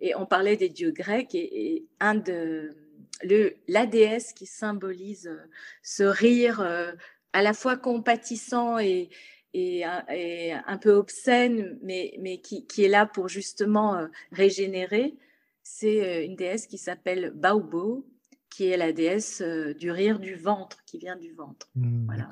[0.00, 2.74] Et on parlait des dieux grecs et, un de
[3.22, 5.48] le, la déesse qui symbolise euh,
[5.82, 6.92] ce rire euh,
[7.32, 9.10] à la fois compatissant et,
[9.54, 15.14] et, un peu obscène, mais, mais qui, qui, est là pour justement euh, régénérer,
[15.62, 18.04] c'est une déesse qui s'appelle Baobo,
[18.52, 21.68] qui est la déesse euh, du rire du ventre, qui vient du ventre.
[21.74, 22.30] Mmh, voilà.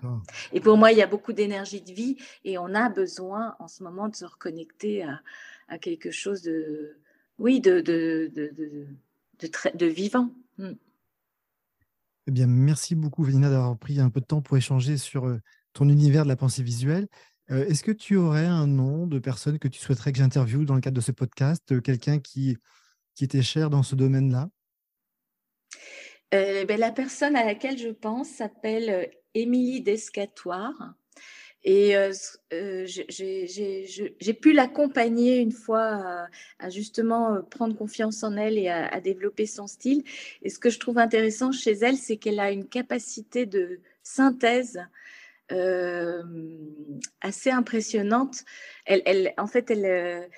[0.52, 3.68] Et pour moi, il y a beaucoup d'énergie de vie et on a besoin en
[3.68, 5.22] ce moment de se reconnecter à,
[5.68, 6.96] à quelque chose de,
[7.38, 10.30] oui, de, de, de, de, de vivant.
[10.58, 10.72] Mmh.
[12.26, 15.40] Eh bien, merci beaucoup, Vélina, d'avoir pris un peu de temps pour échanger sur euh,
[15.72, 17.08] ton univers de la pensée visuelle.
[17.50, 20.74] Euh, est-ce que tu aurais un nom de personne que tu souhaiterais que j'interviewe dans
[20.74, 22.58] le cadre de ce podcast, quelqu'un qui,
[23.14, 24.50] qui était cher dans ce domaine-là?
[26.34, 29.04] Euh, ben, la personne à laquelle je pense s'appelle euh,
[29.34, 30.94] Émilie Descatoire.
[31.62, 32.10] Et euh,
[32.86, 36.26] j'ai pu l'accompagner une fois
[36.58, 40.02] à, justement prendre confiance en elle et à, développer son style.
[40.40, 44.80] Et ce que je trouve intéressant chez elle, c'est qu'elle a une capacité de synthèse
[47.20, 48.38] assez impressionnante.
[48.86, 50.30] Elle, elle, en fait, elle,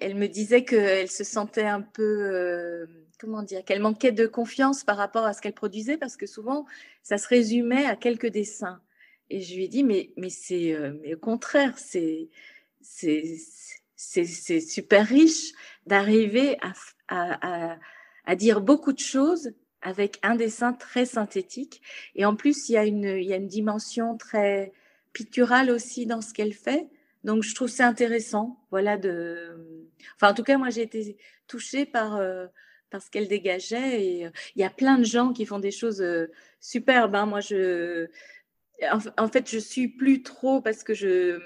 [0.00, 2.86] elle, me disait qu'elle se sentait un peu
[3.20, 6.66] comment dire, qu'elle manquait de confiance par rapport à ce qu'elle produisait parce que souvent,
[7.02, 8.80] ça se résumait à quelques dessins.
[9.28, 12.30] Et je lui ai dit, mais, mais c'est, euh, mais au contraire, c'est,
[12.80, 13.36] c'est,
[13.94, 15.52] c'est, super riche
[15.86, 16.72] d'arriver à,
[17.08, 17.78] à,
[18.24, 19.52] à, dire beaucoup de choses
[19.82, 21.80] avec un dessin très synthétique.
[22.16, 24.72] Et en plus, il y a une, il y a une dimension très
[25.12, 26.88] picturale aussi dans ce qu'elle fait.
[27.24, 29.88] Donc, je trouve c'est intéressant, voilà, de.
[30.16, 32.46] Enfin, en tout cas, moi, j'ai été touchée par euh,
[32.90, 34.04] parce qu'elle dégageait.
[34.04, 37.14] Et euh, il y a plein de gens qui font des choses euh, superbes.
[37.14, 37.26] Hein.
[37.26, 38.08] Moi, je,
[39.16, 41.38] en, fait, je suis plus trop parce que je,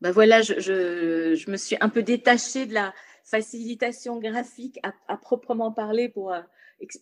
[0.00, 2.94] ben voilà, je, je, me suis un peu détachée de la
[3.24, 6.40] facilitation graphique à, proprement parler pour, euh,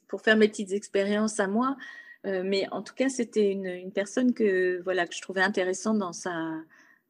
[0.08, 1.76] pour faire mes petites expériences à moi.
[2.24, 6.12] mais en tout cas, c'était une, une, personne que, voilà, que je trouvais intéressante dans
[6.12, 6.52] sa,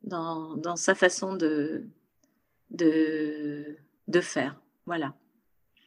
[0.03, 1.87] dans, dans sa façon de,
[2.71, 3.77] de,
[4.09, 4.61] de faire.
[4.87, 5.15] Voilà.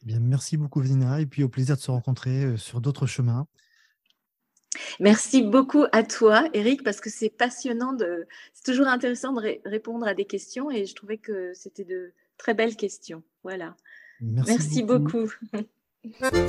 [0.01, 3.47] Eh bien, merci beaucoup, Vanina, et puis au plaisir de se rencontrer sur d'autres chemins.
[4.99, 7.93] Merci beaucoup à toi, Eric, parce que c'est passionnant.
[7.93, 8.27] De...
[8.53, 12.53] C'est toujours intéressant de répondre à des questions et je trouvais que c'était de très
[12.53, 13.23] belles questions.
[13.43, 13.75] Voilà.
[14.21, 15.31] Merci, beaucoup.